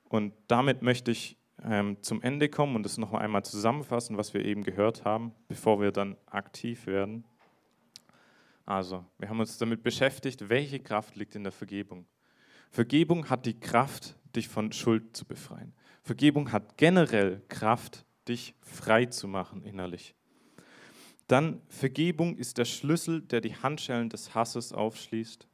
Und 0.09 0.35
damit 0.49 0.83
möchte 0.83 1.11
ich 1.13 1.37
ähm, 1.63 1.97
zum 2.03 2.23
Ende 2.23 2.49
kommen 2.49 2.77
und 2.77 2.87
es 2.87 2.99
noch 2.99 3.13
einmal 3.13 3.45
zusammenfassen, 3.45 4.17
was 4.17 4.35
wir 4.35 4.45
eben 4.45 4.65
gehört 4.65 5.05
haben, 5.05 5.33
bevor 5.49 5.81
wir 5.81 5.93
dann 5.93 6.17
aktiv 6.27 6.87
werden. 6.87 7.25
Also, 8.67 9.05
wir 9.19 9.29
haben 9.29 9.41
uns 9.41 9.59
damit 9.59 9.83
beschäftigt, 9.83 10.49
welche 10.49 10.81
Kraft 10.81 11.17
liegt 11.17 11.35
in 11.35 11.43
der 11.43 11.53
Vergebung. 11.53 12.07
Vergebung 12.71 13.29
hat 13.29 13.47
die 13.47 13.59
Kraft, 13.59 14.17
dich 14.35 14.49
von 14.49 14.73
Schuld 14.73 15.17
zu 15.17 15.25
befreien. 15.25 15.73
Vergebung 16.03 16.53
hat 16.53 16.77
generell 16.77 17.43
Kraft, 17.49 18.05
dich 18.29 18.55
frei 18.61 19.07
zu 19.07 19.27
machen 19.29 19.63
innerlich. 19.65 20.15
Dann 21.31 21.63
Vergebung 21.69 22.37
ist 22.37 22.59
der 22.59 22.65
Schlüssel, 22.65 23.23
der 23.23 23.41
die 23.41 23.55
Handschellen 23.55 24.09
des 24.09 24.35
Hasses 24.35 24.73
aufschließt. 24.73 25.47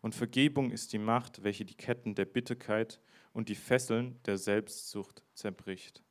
Und 0.00 0.14
Vergebung 0.14 0.70
ist 0.70 0.92
die 0.92 0.98
Macht, 0.98 1.42
welche 1.42 1.64
die 1.64 1.74
Ketten 1.74 2.14
der 2.14 2.24
Bitterkeit 2.24 3.00
und 3.32 3.48
die 3.48 3.56
Fesseln 3.56 4.20
der 4.26 4.38
Selbstsucht 4.38 5.24
zerbricht. 5.34 6.04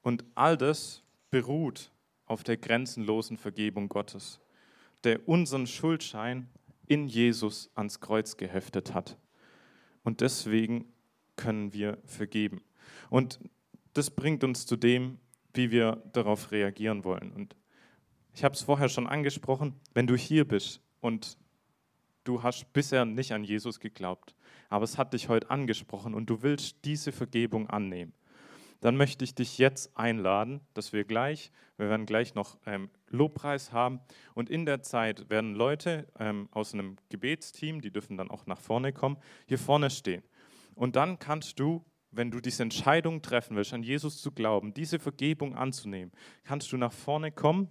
Und 0.00 0.24
all 0.34 0.56
das 0.56 1.04
beruht 1.30 1.92
auf 2.26 2.42
der 2.42 2.56
grenzenlosen 2.56 3.36
Vergebung 3.36 3.88
Gottes, 3.88 4.40
der 5.04 5.28
unseren 5.28 5.68
Schuldschein 5.68 6.48
in 6.88 7.06
Jesus 7.06 7.70
ans 7.76 8.00
Kreuz 8.00 8.36
geheftet 8.36 8.94
hat. 8.94 9.16
Und 10.02 10.22
deswegen 10.22 10.92
können 11.36 11.72
wir 11.72 11.98
vergeben. 12.04 12.62
Und 13.10 13.38
das 13.92 14.10
bringt 14.10 14.42
uns 14.42 14.66
zu 14.66 14.74
dem, 14.74 15.20
wie 15.54 15.70
wir 15.70 16.02
darauf 16.12 16.50
reagieren 16.50 17.04
wollen. 17.04 17.32
Und 17.32 17.56
ich 18.34 18.44
habe 18.44 18.54
es 18.54 18.62
vorher 18.62 18.88
schon 18.88 19.06
angesprochen, 19.06 19.80
wenn 19.94 20.06
du 20.06 20.16
hier 20.16 20.46
bist 20.46 20.80
und 21.00 21.36
du 22.24 22.42
hast 22.42 22.72
bisher 22.72 23.04
nicht 23.04 23.32
an 23.32 23.44
Jesus 23.44 23.80
geglaubt, 23.80 24.34
aber 24.70 24.84
es 24.84 24.96
hat 24.96 25.12
dich 25.12 25.28
heute 25.28 25.50
angesprochen 25.50 26.14
und 26.14 26.26
du 26.26 26.42
willst 26.42 26.84
diese 26.84 27.12
Vergebung 27.12 27.68
annehmen, 27.68 28.14
dann 28.80 28.96
möchte 28.96 29.24
ich 29.24 29.34
dich 29.34 29.58
jetzt 29.58 29.96
einladen, 29.96 30.60
dass 30.74 30.92
wir 30.92 31.04
gleich, 31.04 31.52
wir 31.76 31.88
werden 31.88 32.06
gleich 32.06 32.34
noch 32.34 32.58
ähm, 32.66 32.90
Lobpreis 33.08 33.72
haben 33.72 34.00
und 34.34 34.50
in 34.50 34.66
der 34.66 34.82
Zeit 34.82 35.30
werden 35.30 35.54
Leute 35.54 36.08
ähm, 36.18 36.48
aus 36.50 36.74
einem 36.74 36.96
Gebetsteam, 37.08 37.80
die 37.80 37.92
dürfen 37.92 38.16
dann 38.16 38.30
auch 38.30 38.46
nach 38.46 38.60
vorne 38.60 38.92
kommen, 38.92 39.18
hier 39.46 39.58
vorne 39.58 39.90
stehen. 39.90 40.22
Und 40.74 40.96
dann 40.96 41.18
kannst 41.18 41.60
du 41.60 41.84
wenn 42.12 42.30
du 42.30 42.40
diese 42.40 42.62
Entscheidung 42.62 43.22
treffen 43.22 43.56
willst, 43.56 43.72
an 43.72 43.82
Jesus 43.82 44.20
zu 44.20 44.30
glauben, 44.30 44.74
diese 44.74 44.98
Vergebung 44.98 45.56
anzunehmen, 45.56 46.12
kannst 46.44 46.70
du 46.70 46.76
nach 46.76 46.92
vorne 46.92 47.32
kommen 47.32 47.68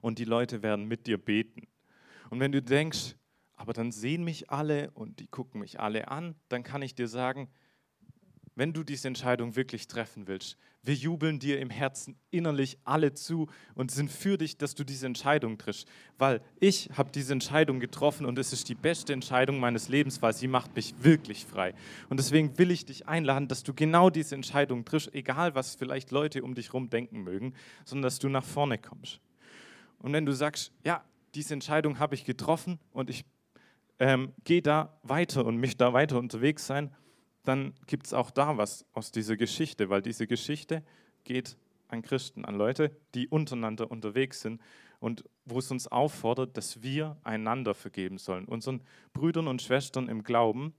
und 0.00 0.18
die 0.18 0.24
Leute 0.24 0.62
werden 0.62 0.86
mit 0.86 1.06
dir 1.06 1.18
beten. 1.18 1.68
Und 2.30 2.40
wenn 2.40 2.52
du 2.52 2.62
denkst, 2.62 3.16
aber 3.54 3.74
dann 3.74 3.92
sehen 3.92 4.24
mich 4.24 4.50
alle 4.50 4.90
und 4.92 5.20
die 5.20 5.28
gucken 5.28 5.60
mich 5.60 5.78
alle 5.78 6.08
an, 6.08 6.34
dann 6.48 6.62
kann 6.62 6.82
ich 6.82 6.94
dir 6.94 7.06
sagen, 7.06 7.48
wenn 8.54 8.72
du 8.72 8.82
diese 8.84 9.08
Entscheidung 9.08 9.56
wirklich 9.56 9.88
treffen 9.88 10.26
willst, 10.26 10.56
wir 10.84 10.94
jubeln 10.94 11.38
dir 11.38 11.60
im 11.60 11.70
Herzen 11.70 12.16
innerlich 12.30 12.76
alle 12.84 13.14
zu 13.14 13.48
und 13.74 13.92
sind 13.92 14.10
für 14.10 14.36
dich, 14.36 14.58
dass 14.58 14.74
du 14.74 14.82
diese 14.82 15.06
Entscheidung 15.06 15.56
triffst. 15.56 15.86
Weil 16.18 16.42
ich 16.58 16.90
habe 16.96 17.12
diese 17.12 17.32
Entscheidung 17.32 17.78
getroffen 17.78 18.26
und 18.26 18.36
es 18.38 18.52
ist 18.52 18.68
die 18.68 18.74
beste 18.74 19.12
Entscheidung 19.12 19.60
meines 19.60 19.88
Lebens, 19.88 20.20
weil 20.22 20.32
sie 20.32 20.48
macht 20.48 20.74
mich 20.74 20.94
wirklich 20.98 21.46
frei. 21.46 21.74
Und 22.08 22.18
deswegen 22.18 22.58
will 22.58 22.72
ich 22.72 22.84
dich 22.84 23.06
einladen, 23.06 23.46
dass 23.46 23.62
du 23.62 23.74
genau 23.74 24.10
diese 24.10 24.34
Entscheidung 24.34 24.84
triffst, 24.84 25.14
egal 25.14 25.54
was 25.54 25.76
vielleicht 25.76 26.10
Leute 26.10 26.42
um 26.42 26.54
dich 26.54 26.68
herum 26.68 26.90
denken 26.90 27.22
mögen, 27.22 27.54
sondern 27.84 28.02
dass 28.02 28.18
du 28.18 28.28
nach 28.28 28.44
vorne 28.44 28.78
kommst. 28.78 29.20
Und 30.00 30.12
wenn 30.12 30.26
du 30.26 30.32
sagst, 30.32 30.72
ja, 30.84 31.04
diese 31.36 31.54
Entscheidung 31.54 32.00
habe 32.00 32.16
ich 32.16 32.24
getroffen 32.24 32.80
und 32.92 33.08
ich 33.08 33.24
ähm, 34.00 34.32
gehe 34.42 34.62
da 34.62 34.98
weiter 35.04 35.46
und 35.46 35.58
mich 35.58 35.76
da 35.76 35.92
weiter 35.92 36.18
unterwegs 36.18 36.66
sein, 36.66 36.90
dann 37.44 37.74
gibt 37.86 38.06
es 38.06 38.12
auch 38.12 38.30
da 38.30 38.56
was 38.56 38.86
aus 38.92 39.10
dieser 39.10 39.36
Geschichte, 39.36 39.90
weil 39.90 40.02
diese 40.02 40.26
Geschichte 40.26 40.82
geht 41.24 41.56
an 41.88 42.02
Christen, 42.02 42.44
an 42.44 42.56
Leute, 42.56 42.96
die 43.14 43.28
untereinander 43.28 43.90
unterwegs 43.90 44.40
sind 44.40 44.60
und 45.00 45.24
wo 45.44 45.58
es 45.58 45.70
uns 45.70 45.88
auffordert, 45.88 46.56
dass 46.56 46.82
wir 46.82 47.16
einander 47.24 47.74
vergeben 47.74 48.18
sollen, 48.18 48.46
unseren 48.46 48.82
Brüdern 49.12 49.48
und 49.48 49.60
Schwestern 49.60 50.08
im 50.08 50.22
Glauben. 50.22 50.74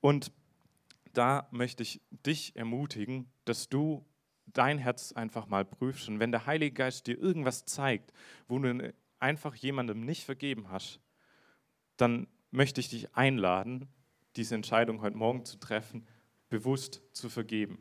Und 0.00 0.32
da 1.12 1.48
möchte 1.50 1.82
ich 1.82 2.00
dich 2.10 2.54
ermutigen, 2.56 3.30
dass 3.44 3.68
du 3.68 4.04
dein 4.46 4.78
Herz 4.78 5.12
einfach 5.12 5.46
mal 5.46 5.64
prüfst. 5.64 6.08
Und 6.08 6.20
wenn 6.20 6.30
der 6.30 6.46
Heilige 6.46 6.74
Geist 6.74 7.06
dir 7.06 7.18
irgendwas 7.18 7.64
zeigt, 7.64 8.12
wo 8.48 8.58
du 8.58 8.92
einfach 9.18 9.54
jemandem 9.54 10.04
nicht 10.04 10.24
vergeben 10.24 10.70
hast, 10.70 11.00
dann 11.96 12.26
möchte 12.50 12.80
ich 12.80 12.88
dich 12.88 13.14
einladen, 13.14 13.88
diese 14.36 14.54
Entscheidung 14.54 15.00
heute 15.00 15.16
Morgen 15.16 15.44
zu 15.44 15.58
treffen, 15.58 16.06
bewusst 16.48 17.02
zu 17.12 17.28
vergeben. 17.28 17.78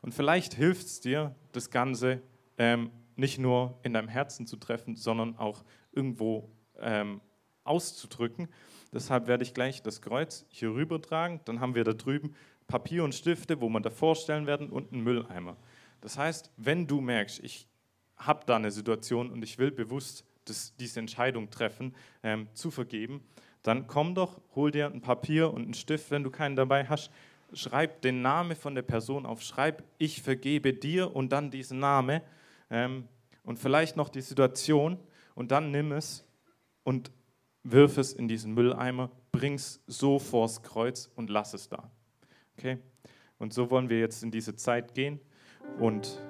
Und 0.00 0.12
vielleicht 0.12 0.54
hilft 0.54 0.86
es 0.86 1.00
dir, 1.00 1.34
das 1.52 1.70
Ganze 1.70 2.22
ähm, 2.58 2.90
nicht 3.16 3.38
nur 3.38 3.78
in 3.82 3.92
deinem 3.92 4.08
Herzen 4.08 4.46
zu 4.46 4.56
treffen, 4.56 4.96
sondern 4.96 5.36
auch 5.36 5.64
irgendwo 5.92 6.50
ähm, 6.80 7.20
auszudrücken. 7.64 8.48
Deshalb 8.92 9.26
werde 9.26 9.44
ich 9.44 9.54
gleich 9.54 9.82
das 9.82 10.02
Kreuz 10.02 10.44
hier 10.48 10.70
rüber 10.70 11.00
tragen. 11.00 11.40
Dann 11.44 11.60
haben 11.60 11.74
wir 11.74 11.84
da 11.84 11.92
drüben 11.92 12.34
Papier 12.66 13.04
und 13.04 13.14
Stifte, 13.14 13.60
wo 13.60 13.68
man 13.68 13.82
da 13.82 13.90
vorstellen 13.90 14.46
werden 14.46 14.70
und 14.70 14.92
einen 14.92 15.02
Mülleimer. 15.02 15.56
Das 16.00 16.18
heißt, 16.18 16.50
wenn 16.56 16.86
du 16.86 17.00
merkst, 17.00 17.40
ich 17.44 17.68
habe 18.16 18.44
da 18.46 18.56
eine 18.56 18.70
Situation 18.70 19.30
und 19.30 19.42
ich 19.42 19.58
will 19.58 19.70
bewusst 19.70 20.24
das, 20.44 20.74
diese 20.76 21.00
Entscheidung 21.00 21.50
treffen, 21.50 21.94
ähm, 22.22 22.48
zu 22.54 22.70
vergeben, 22.70 23.22
dann 23.62 23.86
komm 23.86 24.14
doch, 24.14 24.40
hol 24.54 24.70
dir 24.70 24.86
ein 24.86 25.00
Papier 25.00 25.52
und 25.52 25.62
einen 25.62 25.74
Stift, 25.74 26.10
wenn 26.10 26.24
du 26.24 26.30
keinen 26.30 26.56
dabei 26.56 26.86
hast, 26.86 27.10
schreib 27.52 28.00
den 28.02 28.22
Namen 28.22 28.56
von 28.56 28.74
der 28.74 28.82
Person 28.82 29.26
auf, 29.26 29.42
schreib, 29.42 29.84
ich 29.98 30.22
vergebe 30.22 30.72
dir 30.72 31.14
und 31.14 31.32
dann 31.32 31.50
diesen 31.50 31.78
Namen 31.78 32.20
ähm, 32.70 33.06
und 33.44 33.58
vielleicht 33.58 33.96
noch 33.96 34.08
die 34.08 34.20
Situation 34.20 34.98
und 35.34 35.50
dann 35.50 35.70
nimm 35.70 35.92
es 35.92 36.24
und 36.84 37.10
wirf 37.62 37.98
es 37.98 38.12
in 38.12 38.28
diesen 38.28 38.54
Mülleimer, 38.54 39.10
bring 39.30 39.54
es 39.54 39.82
so 39.86 40.18
vors 40.18 40.62
Kreuz 40.62 41.10
und 41.14 41.30
lass 41.30 41.54
es 41.54 41.68
da. 41.68 41.90
Okay? 42.56 42.78
Und 43.38 43.52
so 43.52 43.70
wollen 43.70 43.88
wir 43.88 43.98
jetzt 43.98 44.22
in 44.22 44.30
diese 44.30 44.56
Zeit 44.56 44.94
gehen 44.94 45.20
und 45.78 46.20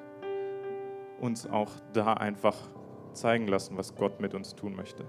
uns 1.21 1.47
auch 1.47 1.71
da 1.93 2.15
einfach 2.15 2.57
zeigen 3.13 3.47
lassen, 3.47 3.77
was 3.77 3.95
Gott 3.95 4.21
mit 4.21 4.35
uns 4.35 4.55
tun 4.55 4.75
möchte. 4.75 5.05